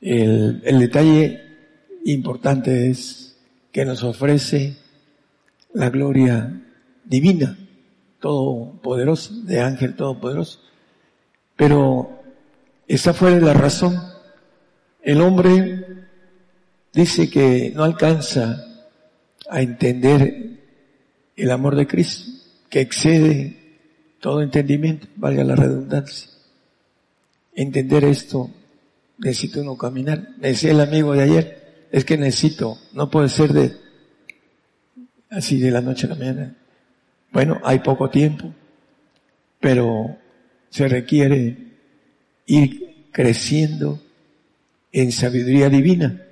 [0.00, 1.40] El, el detalle
[2.04, 3.36] importante es
[3.70, 4.76] que nos ofrece
[5.72, 6.60] la gloria
[7.04, 7.56] divina,
[8.20, 10.60] todopoderosa, de ángel todopoderoso.
[11.56, 12.22] Pero
[12.86, 13.96] esa fue la razón.
[15.02, 15.86] El hombre
[16.92, 18.64] dice que no alcanza
[19.48, 20.60] a entender
[21.36, 22.30] el amor de Cristo,
[22.68, 23.56] que excede
[24.20, 26.30] todo entendimiento, valga la redundancia.
[27.54, 28.50] Entender esto,
[29.18, 30.28] necesito uno caminar.
[30.38, 33.72] Me decía el amigo de ayer, es que necesito, no puede ser de
[35.30, 36.56] así de la noche a la mañana.
[37.32, 38.52] Bueno, hay poco tiempo,
[39.60, 40.16] pero
[40.68, 41.56] se requiere
[42.46, 44.00] ir creciendo
[44.92, 46.26] en sabiduría divina.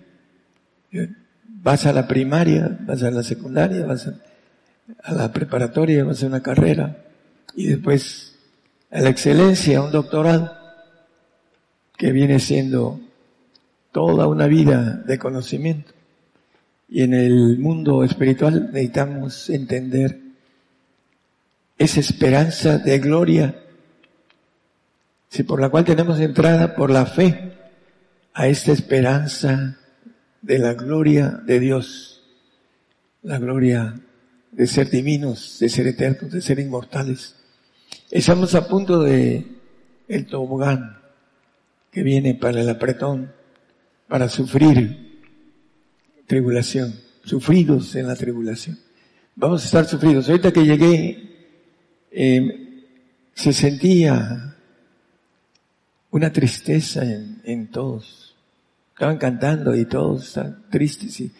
[1.47, 6.43] Vas a la primaria, vas a la secundaria, vas a, la preparatoria, vas a una
[6.43, 7.05] carrera
[7.55, 8.39] y después
[8.91, 10.57] a la excelencia, un doctorado,
[11.97, 13.01] que viene siendo
[13.93, 15.93] toda una vida de conocimiento.
[16.89, 20.19] Y en el mundo espiritual necesitamos entender
[21.79, 23.55] esa esperanza de gloria,
[25.29, 27.53] si por la cual tenemos entrada por la fe
[28.35, 29.80] a esta esperanza
[30.43, 32.23] de la gloria de Dios,
[33.23, 34.01] la gloria
[34.53, 37.37] de ser divinos, de ser eternos, de ser inmortales.
[38.11, 39.47] Estamos a punto de
[40.09, 40.99] el tobogán
[41.93, 43.33] que viene para el apretón,
[44.09, 45.21] para sufrir
[46.27, 46.95] tribulación,
[47.25, 48.79] sufridos en la tribulación.
[49.37, 50.29] Vamos a estar sufridos.
[50.29, 51.31] Ahorita que llegué,
[52.11, 52.85] eh,
[53.35, 54.57] se sentía
[56.11, 58.20] una tristeza en todos
[59.01, 61.33] Estaban cantando y todos están tristes y,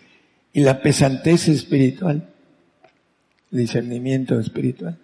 [0.55, 2.27] y la pesantez espiritual,
[3.53, 4.97] el discernimiento espiritual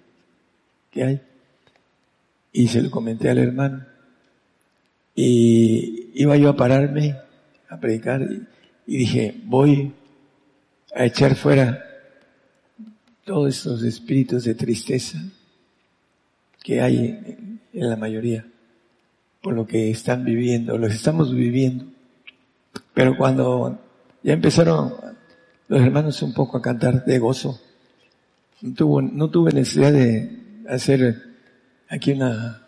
[0.90, 1.20] que hay.
[2.54, 3.84] Y se lo comenté al hermano.
[5.14, 7.18] Y iba yo a pararme
[7.68, 8.22] a predicar
[8.86, 9.92] y, dije, voy
[10.94, 11.84] a echar fuera
[13.26, 15.18] todos estos espíritus de tristeza
[16.62, 18.46] que hay en la mayoría
[19.42, 21.94] por lo que están viviendo, los estamos viviendo.
[22.96, 23.78] Pero cuando
[24.22, 24.94] ya empezaron
[25.68, 27.60] los hermanos un poco a cantar de gozo,
[28.62, 31.22] no, tuve necesidad de hacer
[31.90, 32.66] aquí una,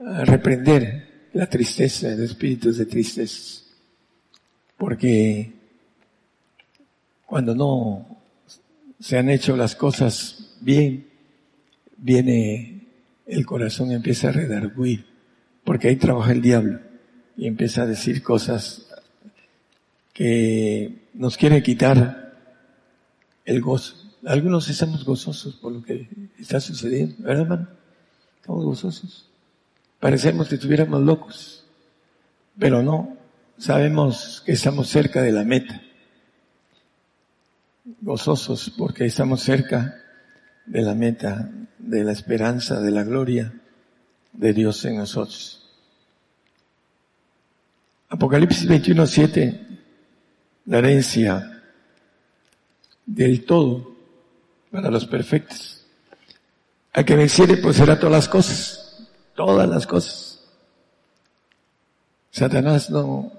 [0.00, 3.62] reprender la tristeza, los espíritus de tristeza.
[4.76, 5.52] Porque
[7.24, 8.18] cuando no
[8.98, 11.06] se han hecho las cosas bien,
[11.98, 12.88] viene
[13.26, 15.06] el corazón empieza a redarguir,
[15.62, 16.80] porque ahí trabaja el diablo
[17.36, 18.85] y empieza a decir cosas
[20.16, 22.32] que nos quiere quitar
[23.44, 23.96] el gozo.
[24.24, 27.68] Algunos estamos gozosos por lo que está sucediendo, ¿verdad, hermano?
[28.40, 29.28] Estamos gozosos.
[30.00, 31.66] Parecemos que estuviéramos locos,
[32.58, 33.14] pero no.
[33.58, 35.82] Sabemos que estamos cerca de la meta.
[38.00, 40.00] Gozosos porque estamos cerca
[40.64, 43.52] de la meta, de la esperanza, de la gloria
[44.32, 45.62] de Dios en nosotros.
[48.08, 49.65] Apocalipsis 21, 7
[50.66, 51.62] la herencia
[53.06, 53.92] del todo
[54.70, 55.84] para los perfectos.
[56.92, 60.40] Al que venciere pues será todas las cosas, todas las cosas.
[62.30, 63.32] Satanás no,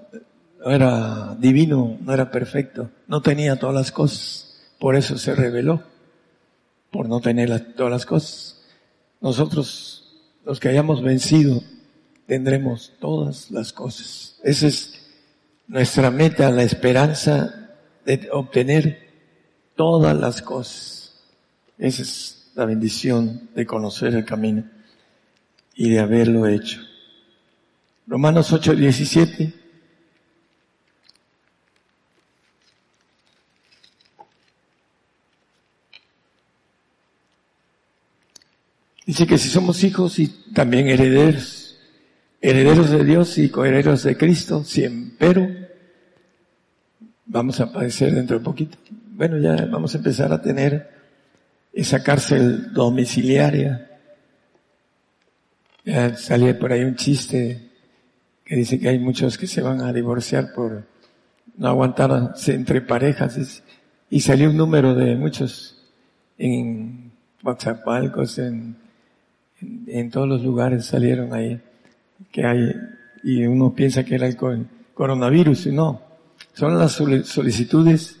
[0.64, 5.82] era divino, no era perfecto, no tenía todas las cosas, por eso se reveló,
[6.90, 8.60] por no tener todas las cosas.
[9.20, 11.62] Nosotros, los que hayamos vencido,
[12.26, 14.40] tendremos todas las cosas.
[14.42, 14.97] Ese es
[15.68, 19.06] nuestra meta, la esperanza de obtener
[19.76, 21.14] todas las cosas.
[21.76, 24.64] Esa es la bendición de conocer el camino
[25.74, 26.80] y de haberlo hecho.
[28.06, 29.54] Romanos 8, 17.
[39.04, 41.78] Dice que si somos hijos y también herederos,
[42.40, 45.57] herederos de Dios y coherederos de Cristo, siempre
[47.28, 48.78] vamos a padecer dentro de poquito.
[49.12, 50.90] Bueno, ya vamos a empezar a tener
[51.72, 53.88] esa cárcel domiciliaria.
[55.84, 57.70] Ya salía por ahí un chiste
[58.44, 60.84] que dice que hay muchos que se van a divorciar por
[61.56, 63.62] no aguantar entre parejas.
[64.10, 65.86] Y salió un número de muchos
[66.38, 68.76] en Guaxapalcos, en,
[69.86, 71.60] en, todos los lugares salieron ahí,
[72.30, 72.74] que hay,
[73.22, 74.36] y uno piensa que era el
[74.94, 76.07] coronavirus, y no.
[76.58, 78.18] Son las solicitudes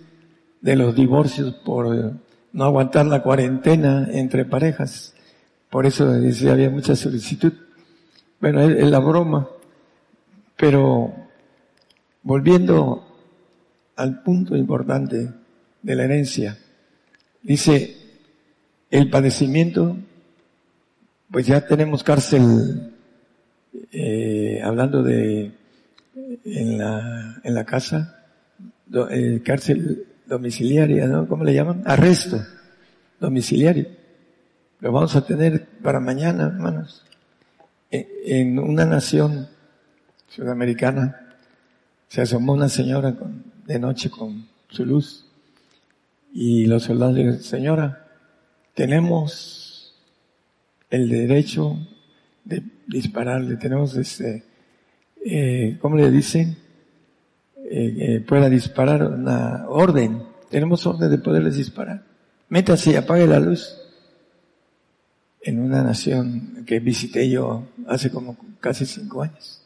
[0.60, 2.14] de los divorcios por
[2.52, 5.12] no aguantar la cuarentena entre parejas.
[5.68, 7.52] Por eso dice, había mucha solicitud.
[8.40, 9.48] Bueno, es la broma.
[10.56, 11.12] Pero
[12.22, 13.08] volviendo
[13.96, 15.32] al punto importante
[15.82, 16.56] de la herencia,
[17.42, 17.96] dice,
[18.88, 19.96] el padecimiento,
[21.28, 22.92] pues ya tenemos cárcel,
[23.90, 25.50] eh, hablando de
[26.44, 28.14] en la, en la casa,
[29.10, 31.26] eh, cárcel domiciliaria, ¿no?
[31.26, 31.82] ¿Cómo le llaman?
[31.84, 32.40] Arresto
[33.20, 33.86] domiciliario.
[34.80, 37.04] Lo vamos a tener para mañana, hermanos.
[37.90, 39.48] En una nación
[40.28, 41.36] sudamericana
[42.08, 43.16] se asomó una señora
[43.66, 45.26] de noche con su luz
[46.32, 48.06] y los soldados le dijeron, señora,
[48.74, 49.94] tenemos
[50.90, 51.76] el derecho
[52.44, 54.44] de dispararle, tenemos este,
[55.24, 56.56] eh, ¿cómo le dicen?
[57.70, 62.02] Eh, eh, pueda disparar una orden, tenemos orden de poderles disparar.
[62.48, 63.76] Métase y apague la luz.
[65.42, 69.60] En una nación que visité yo hace como casi cinco años.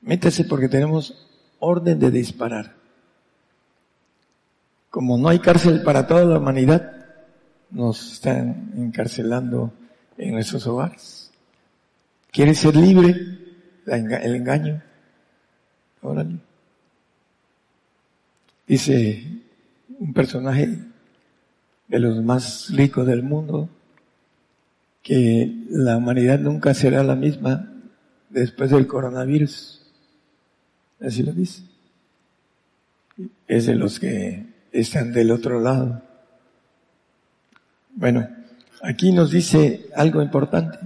[0.00, 2.76] Métase porque tenemos orden de disparar.
[4.88, 7.04] Como no hay cárcel para toda la humanidad,
[7.70, 9.72] nos están encarcelando
[10.18, 11.32] en nuestros hogares.
[12.30, 13.16] ¿Quiere ser libre?
[13.86, 14.80] El engaño.
[16.00, 16.51] Órale.
[18.66, 19.24] Dice
[19.98, 20.78] un personaje
[21.88, 23.68] de los más ricos del mundo
[25.02, 27.72] que la humanidad nunca será la misma
[28.30, 29.82] después del coronavirus.
[31.00, 31.62] Así lo dice.
[33.46, 36.02] Es de los que están del otro lado.
[37.94, 38.28] Bueno,
[38.82, 40.78] aquí nos dice algo importante,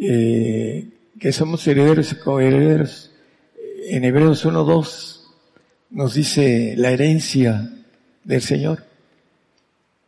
[0.00, 0.88] eh,
[1.18, 3.10] que somos herederos y coherederos.
[3.88, 5.19] En Hebreos 1.2
[5.90, 7.70] nos dice la herencia
[8.24, 8.84] del Señor,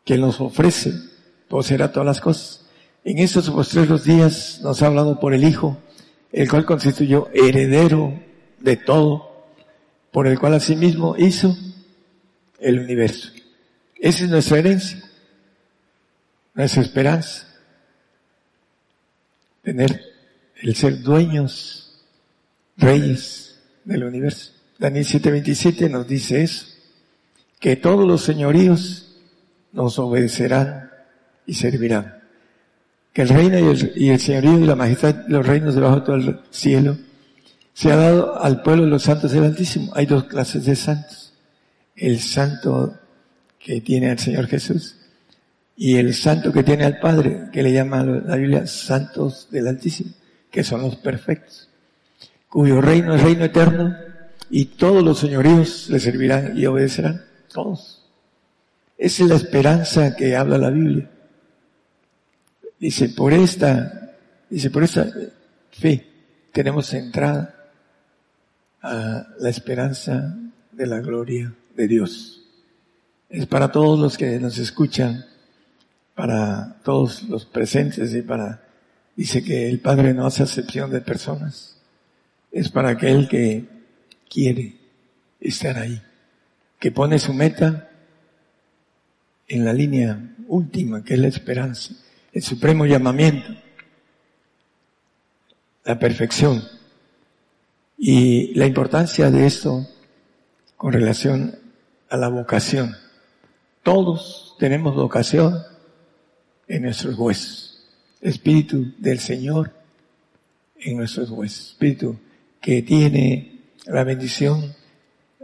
[0.04, 0.92] que nos ofrece,
[1.48, 2.66] poseerá todas las cosas.
[3.04, 5.78] En estos postreros días nos ha hablado por el Hijo,
[6.30, 8.18] el cual constituyó heredero
[8.60, 9.46] de todo,
[10.12, 11.56] por el cual asimismo hizo
[12.60, 13.30] el universo.
[13.96, 15.02] Esa es nuestra herencia,
[16.54, 17.48] nuestra esperanza.
[19.62, 20.00] Tener
[20.60, 22.02] el ser dueños,
[22.76, 24.52] reyes del universo.
[24.82, 26.66] Daniel 7:27 nos dice eso,
[27.60, 29.14] que todos los señoríos
[29.70, 30.90] nos obedecerán
[31.46, 32.18] y servirán.
[33.12, 33.60] Que el reino
[33.94, 36.98] y el, señorío y la majestad, los reinos debajo de todo el cielo,
[37.72, 39.92] se ha dado al pueblo de los santos del Altísimo.
[39.94, 41.32] Hay dos clases de santos.
[41.94, 42.98] El santo
[43.60, 44.96] que tiene al Señor Jesús
[45.76, 50.10] y el santo que tiene al Padre, que le llama la Biblia santos del Altísimo,
[50.50, 51.68] que son los perfectos,
[52.48, 54.11] cuyo reino es reino eterno
[54.54, 57.24] y todos los señoríos le servirán y obedecerán.
[57.50, 58.04] Todos.
[58.98, 61.10] Esa es la esperanza que habla la Biblia.
[62.78, 64.14] Dice, por esta,
[64.50, 65.10] dice, por esta
[65.70, 66.06] fe
[66.52, 67.70] tenemos entrada
[68.82, 70.36] a la esperanza
[70.70, 72.42] de la gloria de Dios.
[73.30, 75.24] Es para todos los que nos escuchan,
[76.14, 78.60] para todos los presentes y para,
[79.16, 81.78] dice que el Padre no hace acepción de personas.
[82.50, 83.71] Es para aquel que
[84.32, 84.76] quiere
[85.40, 86.00] estar ahí,
[86.78, 87.90] que pone su meta
[89.46, 91.94] en la línea última, que es la esperanza,
[92.32, 93.54] el supremo llamamiento,
[95.84, 96.62] la perfección.
[97.98, 99.86] Y la importancia de esto
[100.76, 101.56] con relación
[102.08, 102.96] a la vocación.
[103.84, 105.62] Todos tenemos vocación
[106.66, 107.86] en nuestros huesos.
[108.20, 109.72] Espíritu del Señor
[110.80, 111.70] en nuestros huesos.
[111.70, 112.18] Espíritu
[112.60, 113.51] que tiene
[113.86, 114.74] la bendición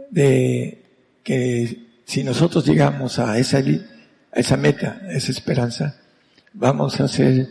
[0.09, 0.83] de
[1.23, 6.01] que si nosotros llegamos a esa, a esa meta, a esa esperanza,
[6.53, 7.49] vamos a ser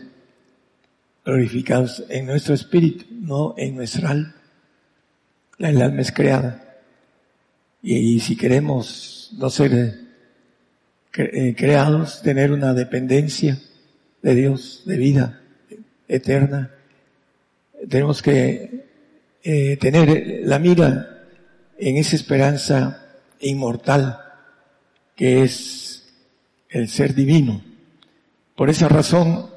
[1.23, 4.35] glorificados en nuestro espíritu, no en nuestra alma.
[5.59, 6.65] El alma es creada.
[7.81, 9.99] Y, si queremos no ser
[11.13, 13.59] eh, creados, tener una dependencia
[14.21, 15.41] de Dios, de vida
[16.07, 16.71] eterna,
[17.87, 18.88] tenemos que
[19.43, 21.25] eh, tener la mira
[21.77, 23.05] en esa esperanza
[23.39, 24.19] inmortal
[25.15, 26.07] que es
[26.69, 27.61] el ser divino.
[28.55, 29.49] Por esa razón,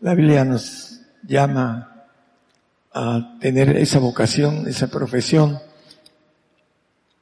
[0.00, 2.06] la Biblia nos llama
[2.92, 5.58] a tener esa vocación, esa profesión,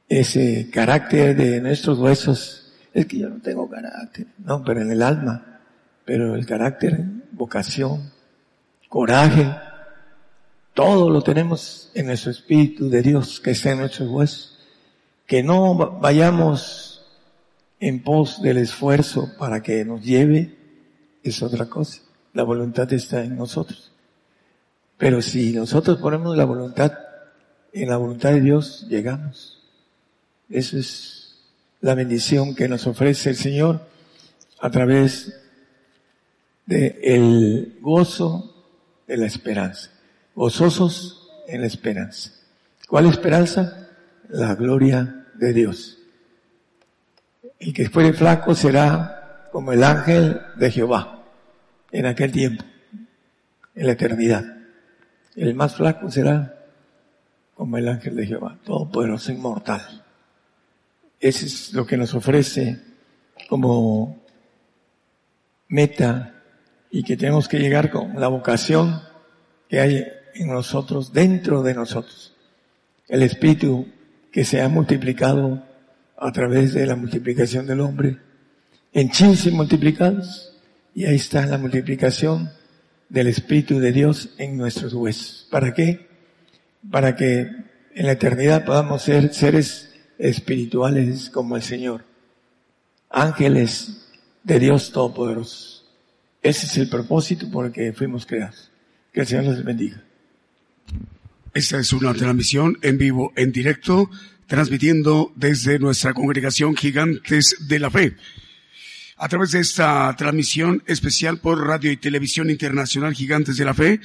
[0.09, 2.73] ese carácter de nuestros huesos.
[2.93, 5.61] Es que yo no tengo carácter, no, pero en el alma,
[6.03, 8.11] pero el carácter, vocación,
[8.89, 9.49] coraje,
[10.73, 14.59] todo lo tenemos en nuestro Espíritu de Dios que está en nuestros huesos.
[15.25, 17.05] Que no vayamos
[17.79, 20.55] en pos del esfuerzo para que nos lleve
[21.23, 22.01] es otra cosa.
[22.33, 23.91] La voluntad está en nosotros.
[24.97, 26.93] Pero si nosotros ponemos la voluntad
[27.73, 29.63] en la voluntad de Dios, llegamos.
[30.49, 31.37] Eso es
[31.79, 33.87] la bendición que nos ofrece el Señor
[34.59, 35.41] a través
[36.65, 38.65] del el gozo
[39.07, 39.89] de la esperanza.
[40.41, 42.31] Gozosos en la esperanza.
[42.87, 43.89] ¿Cuál esperanza?
[44.27, 45.99] La gloria de Dios.
[47.59, 51.25] El que fuere flaco será como el ángel de Jehová
[51.91, 52.63] en aquel tiempo,
[53.75, 54.43] en la eternidad.
[55.35, 56.65] El más flaco será
[57.53, 60.03] como el ángel de Jehová, todopoderoso, inmortal.
[61.19, 62.81] Eso es lo que nos ofrece
[63.47, 64.23] como
[65.67, 66.41] meta
[66.89, 69.03] y que tenemos que llegar con la vocación
[69.69, 70.03] que hay
[70.35, 72.35] en nosotros, dentro de nosotros.
[73.07, 73.87] El Espíritu
[74.31, 75.63] que se ha multiplicado
[76.17, 78.17] a través de la multiplicación del hombre
[78.93, 80.53] en chinches multiplicados
[80.93, 82.51] y ahí está la multiplicación
[83.09, 85.47] del Espíritu de Dios en nuestros huesos.
[85.49, 86.07] ¿Para qué?
[86.89, 87.49] Para que
[87.93, 92.05] en la eternidad podamos ser seres espirituales como el Señor,
[93.09, 94.07] ángeles
[94.43, 95.83] de Dios Todopoderoso.
[96.41, 98.71] Ese es el propósito por el que fuimos creados.
[99.13, 100.03] Que el Señor los bendiga.
[101.53, 104.09] Esta es una transmisión en vivo, en directo,
[104.47, 108.15] transmitiendo desde nuestra congregación Gigantes de la Fe.
[109.17, 113.99] A través de esta transmisión especial por Radio y Televisión Internacional Gigantes de la Fe,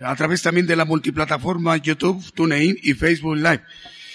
[0.00, 3.62] a través también de la multiplataforma YouTube, TuneIn y Facebook Live.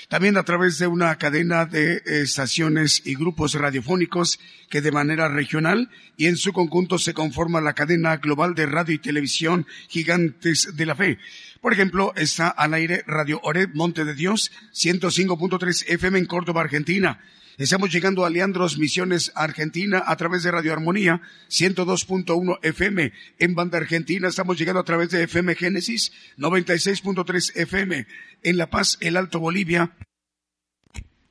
[0.07, 4.39] También a través de una cadena de estaciones y grupos radiofónicos
[4.69, 8.93] que de manera regional y en su conjunto se conforma la cadena global de radio
[8.93, 11.17] y televisión Gigantes de la Fe.
[11.65, 17.19] Por ejemplo, está al aire Radio Oreb Monte de Dios, 105.3 FM en Córdoba, Argentina.
[17.57, 23.11] Estamos llegando a Leandros Misiones Argentina a través de Radio Armonía 102.1 FM.
[23.39, 28.05] En Banda Argentina estamos llegando a través de FM Génesis 96.3 FM.
[28.43, 29.95] En La Paz, El Alto Bolivia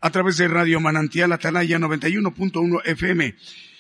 [0.01, 3.37] a través de Radio Manantial Atalaya 91.1 FM.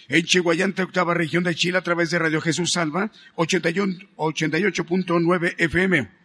[0.06, 6.23] En Chihuayante, octava región de Chile, a través de Radio Jesús Salva, 88.9 FM.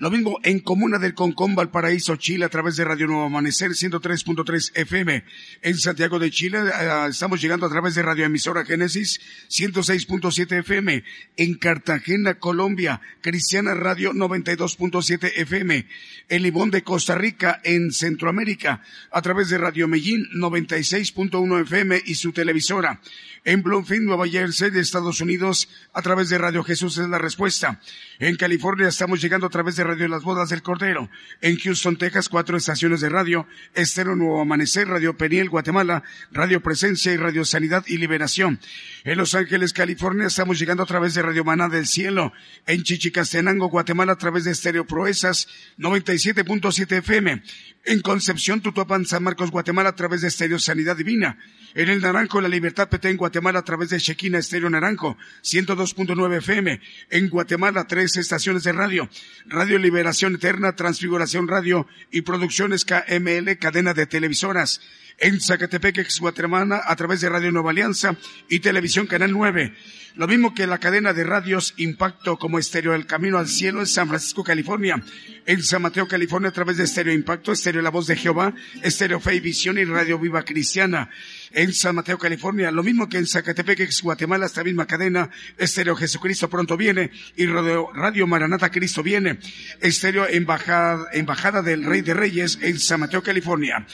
[0.00, 4.72] Lo mismo en Comuna del Concón, Valparaíso, Chile, a través de Radio Nuevo Amanecer, 103.3
[4.74, 5.24] FM.
[5.60, 9.20] En Santiago de Chile, eh, estamos llegando a través de Radio Emisora Génesis,
[9.50, 11.04] 106.7 FM.
[11.36, 15.86] En Cartagena, Colombia, Cristiana Radio, 92.7 FM.
[16.30, 18.82] En Limón de Costa Rica, en Centroamérica,
[19.12, 23.02] a través de Radio Medellín, 96.1 FM y su televisora.
[23.44, 27.80] En Bloomfield, Nueva Jersey, de Estados Unidos, a través de Radio Jesús es la respuesta.
[28.18, 31.10] En California estamos llegando a través de Radio Las Bodas del Cordero.
[31.40, 33.48] En Houston, Texas, cuatro estaciones de radio.
[33.74, 38.60] Estero Nuevo Amanecer, Radio Peniel, Guatemala, Radio Presencia y Radio Sanidad y Liberación.
[39.02, 42.32] En Los Ángeles, California, estamos llegando a través de Radio Maná del Cielo.
[42.68, 45.48] En Chichicastenango, Guatemala, a través de Estéreo Proezas,
[45.78, 47.42] 97.7 FM.
[47.84, 51.38] En Concepción, Tutuapan, San Marcos, Guatemala, a través de Estéreo Sanidad Divina.
[51.74, 56.80] En el Naranjo, La Libertad Petén, Guatemala, a través de Chequina Estéreo Naranjo, 102.9 FM.
[57.08, 59.08] En Guatemala, tres estaciones de radio.
[59.46, 64.82] Radio Liberación Eterna, Transfiguración Radio y Producciones KML, cadena de televisoras.
[65.22, 68.16] En Zacatepec, ex Guatemala, a través de Radio Nueva Alianza
[68.48, 69.74] y Televisión Canal 9.
[70.16, 73.86] Lo mismo que la cadena de radios Impacto como Estéreo El Camino al Cielo en
[73.86, 75.02] San Francisco, California.
[75.44, 79.20] En San Mateo, California, a través de Estéreo Impacto, Estéreo La Voz de Jehová, Estéreo
[79.20, 81.10] Fe y Visión y Radio Viva Cristiana.
[81.52, 85.28] En San Mateo, California, lo mismo que en Zacatepec, ex Guatemala, esta misma cadena,
[85.58, 89.38] Estéreo Jesucristo pronto viene y Radio, Radio Maranata Cristo viene.
[89.82, 93.86] Estéreo Embajada, Embajada del Rey de Reyes en San Mateo, California.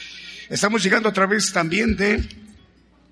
[0.49, 2.23] Estamos llegando a través también de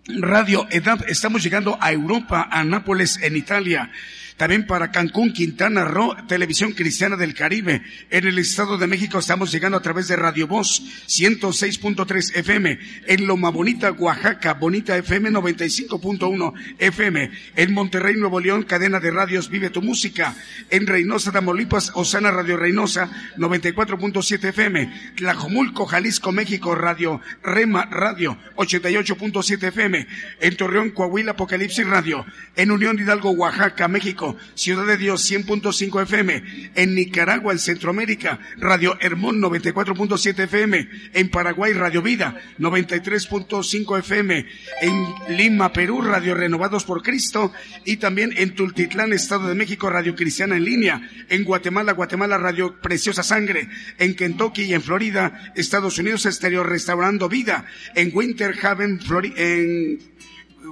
[0.07, 1.03] Radio Edad.
[1.10, 3.91] Estamos llegando a Europa, a Nápoles, en Italia.
[4.38, 7.82] También para Cancún, Quintana Roo, Televisión Cristiana del Caribe.
[8.10, 12.78] En el Estado de México estamos llegando a través de Radio Voz 106.3 FM.
[13.07, 17.32] En Loma Bonita, Oaxaca, Bonita FM 95.1 FM.
[17.56, 20.36] En Monterrey, Nuevo León, cadena de radios Vive tu Música.
[20.70, 25.14] En Reynosa, Tamaulipas, Osana Radio Reynosa 94.7 FM.
[25.16, 30.07] Tlajomulco, Jalisco, México, Radio Rema Radio 88.7 FM.
[30.41, 32.26] En Torreón, Coahuila, Apocalipsis Radio.
[32.57, 34.24] En Unión Hidalgo, Oaxaca, México.
[34.56, 41.73] Ciudad de Dios 100.5 FM, en Nicaragua, en Centroamérica, Radio Hermón 94.7 FM, en Paraguay,
[41.73, 44.45] Radio Vida 93.5 FM,
[44.81, 47.52] en Lima, Perú, Radio Renovados por Cristo
[47.84, 52.80] y también en Tultitlán, Estado de México, Radio Cristiana en línea, en Guatemala, Guatemala, Radio
[52.81, 57.65] Preciosa Sangre, en Kentucky y en Florida, Estados Unidos, Exterior Restaurando Vida,
[57.95, 58.99] en Winter Haven,
[59.35, 59.99] en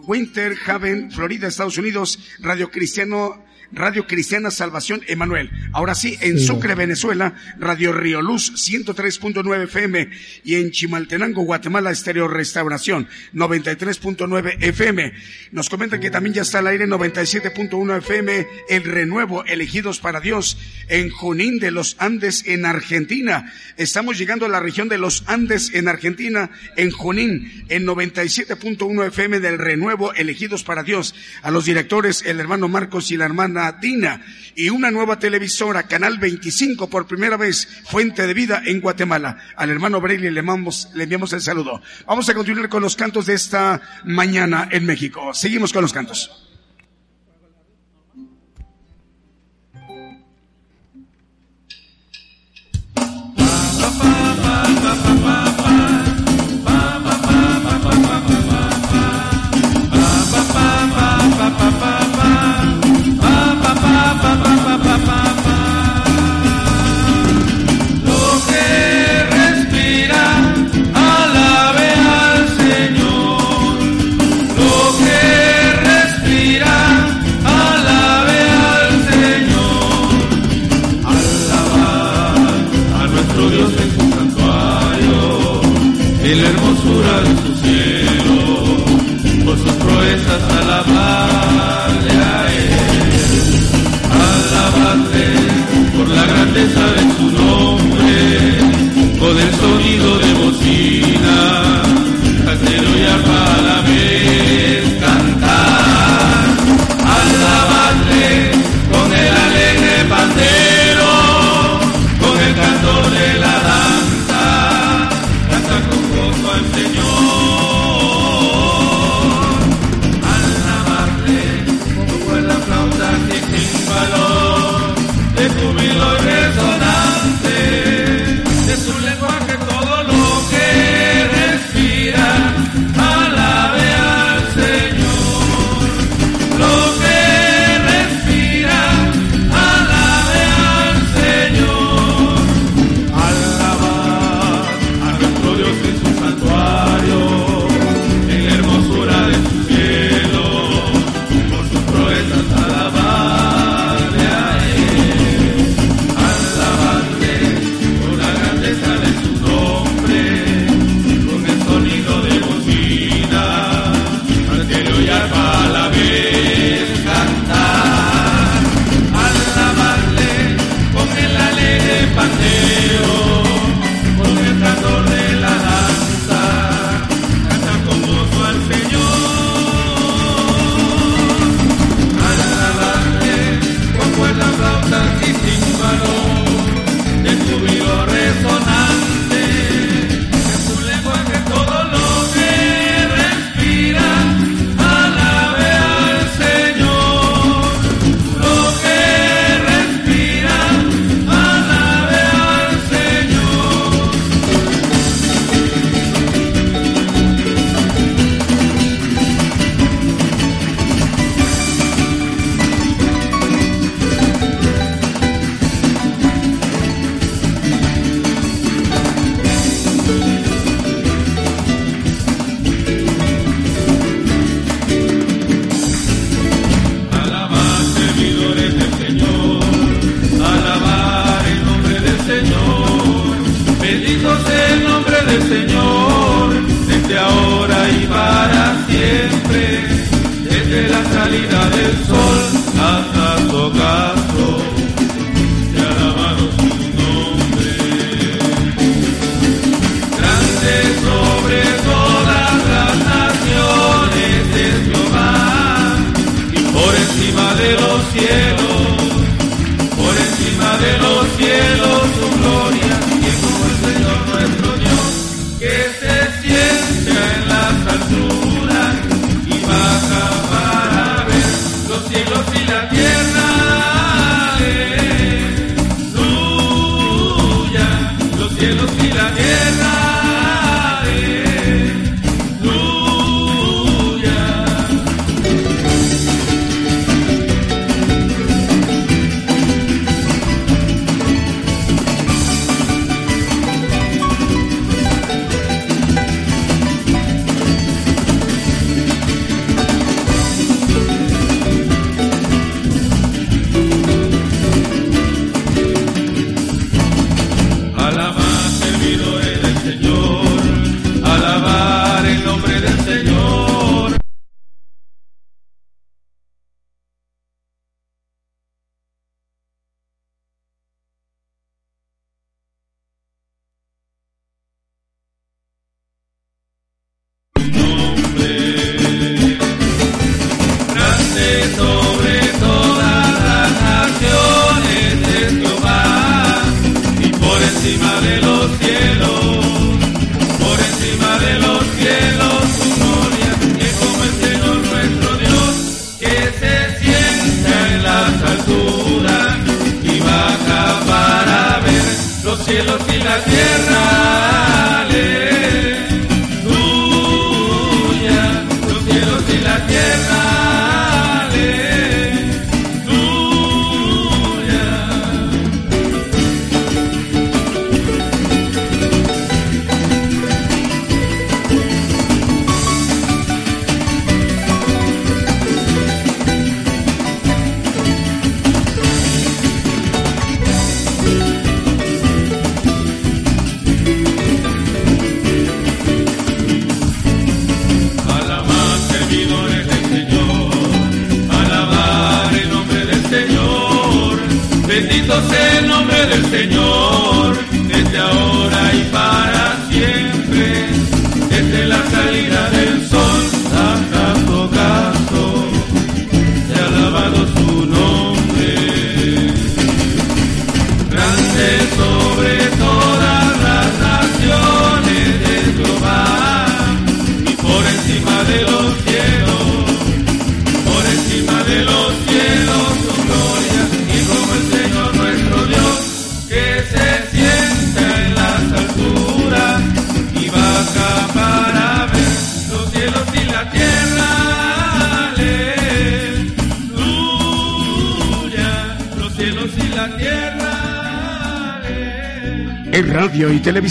[0.08, 3.44] Winter Haven, Florida, Estados Unidos, Radio Cristiano
[3.74, 5.50] Radio Cristiana Salvación Emanuel.
[5.72, 10.10] Ahora sí, en Sucre, Venezuela, Radio Río Luz 103.9 FM
[10.44, 15.14] y en Chimaltenango, Guatemala, Estéreo Restauración 93.9 FM.
[15.52, 20.58] Nos comentan que también ya está al aire 97.1 FM El Renuevo, Elegidos para Dios,
[20.88, 23.52] en Junín de los Andes, en Argentina.
[23.78, 29.40] Estamos llegando a la región de los Andes, en Argentina, en Junín, en 97.1 FM
[29.40, 31.16] del Renuevo, Elegidos para Dios.
[31.42, 34.22] A los directores, el hermano Marcos y la hermana Dina
[34.56, 39.38] y una nueva televisora, Canal 25, por primera vez, Fuente de Vida en Guatemala.
[39.56, 41.82] Al hermano Braille le, le enviamos el saludo.
[42.06, 45.34] Vamos a continuar con los cantos de esta mañana en México.
[45.34, 46.53] Seguimos con los cantos.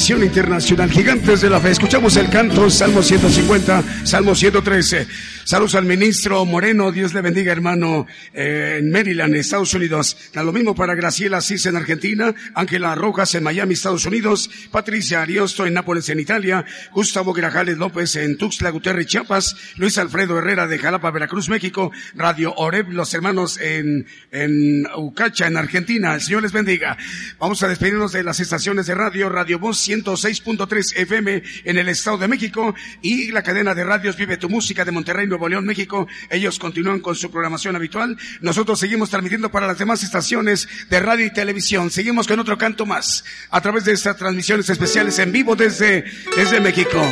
[0.03, 1.71] Televisión internacional, gigantes de la fe.
[1.71, 5.07] Escuchamos el canto, Salmo 150, Salmo 113.
[5.45, 10.17] Saludos al ministro Moreno, Dios le bendiga, hermano, eh, en Maryland, Estados Unidos.
[10.35, 15.67] Lo mismo para Graciela Cis en Argentina, Ángela Rojas en Miami, Estados Unidos, Patricia Ariosto
[15.67, 20.79] en Nápoles, en Italia, Gustavo Grajales López en Tuxtla Gutiérrez, Chiapas, Luis Alfredo Herrera de
[20.79, 26.15] Jalapa, Veracruz, México, Radio Oreb, los hermanos en, en Ucacha, en Argentina.
[26.15, 26.97] El Señor les bendiga.
[27.41, 32.19] Vamos a despedirnos de las estaciones de radio, Radio Voz 106.3 FM en el Estado
[32.19, 36.07] de México y la cadena de radios Vive tu Música de Monterrey, Nuevo León, México.
[36.29, 38.19] Ellos continúan con su programación habitual.
[38.43, 41.91] Nosotros seguimos transmitiendo para las demás estaciones de radio y televisión.
[41.91, 46.05] Seguimos con otro canto más a través de estas transmisiones especiales en vivo desde,
[46.37, 47.03] desde México.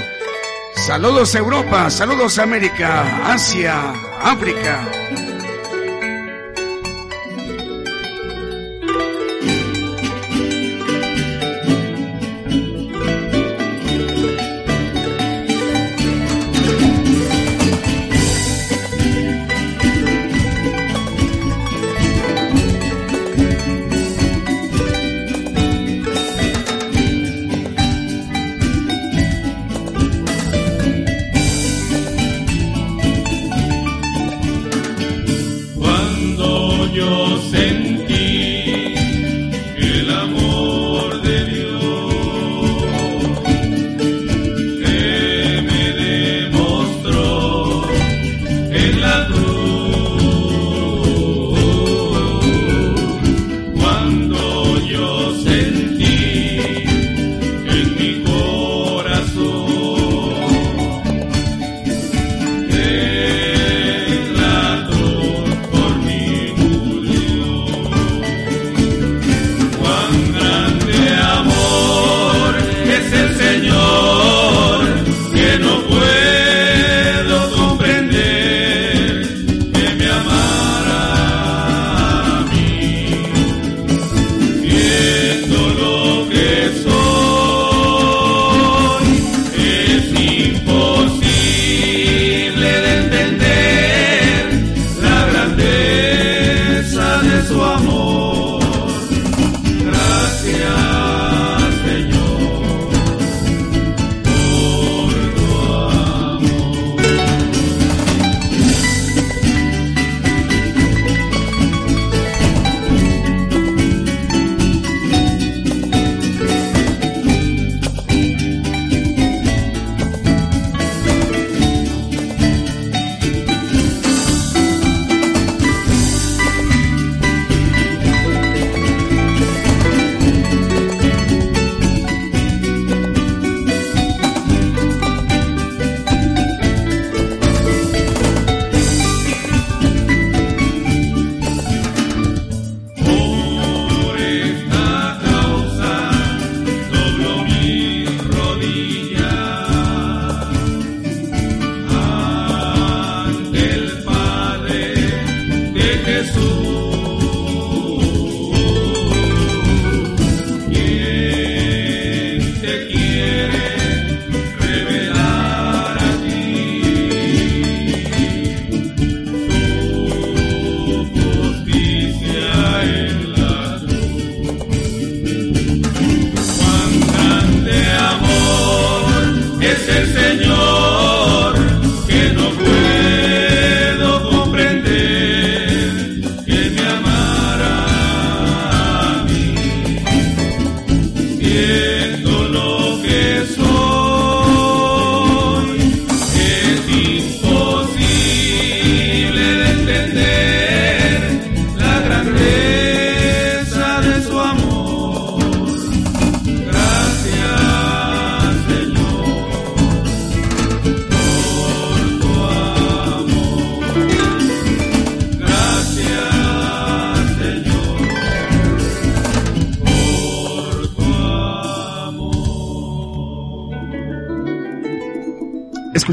[0.76, 3.92] Saludos Europa, saludos América, Asia,
[4.22, 5.29] África.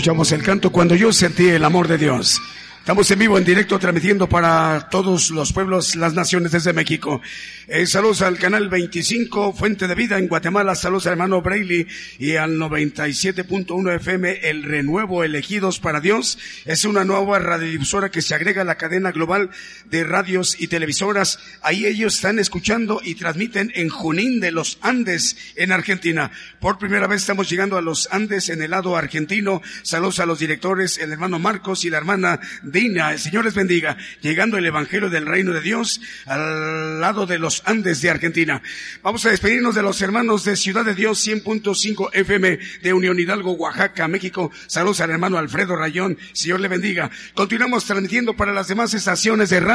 [0.07, 2.41] El canto Cuando yo sentí el amor de Dios.
[2.79, 7.21] Estamos en vivo, en directo, transmitiendo para todos los pueblos, las naciones desde México.
[7.67, 10.73] Eh, saludos al canal 25, Fuente de Vida en Guatemala.
[10.73, 16.39] Saludos al hermano Braille y al 97.1 FM, El Renuevo Elegidos para Dios.
[16.63, 19.49] Es una nueva radiodifusora que se agrega a la cadena global
[19.89, 21.39] de radios y televisoras.
[21.61, 26.31] Ahí ellos están escuchando y transmiten en Junín de los Andes, en Argentina.
[26.59, 29.61] Por primera vez estamos llegando a los Andes en el lado argentino.
[29.83, 33.13] Saludos a los directores, el hermano Marcos y la hermana Dina.
[33.13, 33.97] El Señor les bendiga.
[34.21, 38.61] Llegando el Evangelio del Reino de Dios al lado de los Andes de Argentina.
[39.03, 43.53] Vamos a despedirnos de los hermanos de Ciudad de Dios 100.5 FM de Unión Hidalgo,
[43.53, 44.51] Oaxaca, México.
[44.67, 46.17] Saludos al hermano Alfredo Rayón.
[46.33, 47.09] Señor le bendiga.
[47.33, 49.59] Continuamos transmitiendo para las demás estaciones de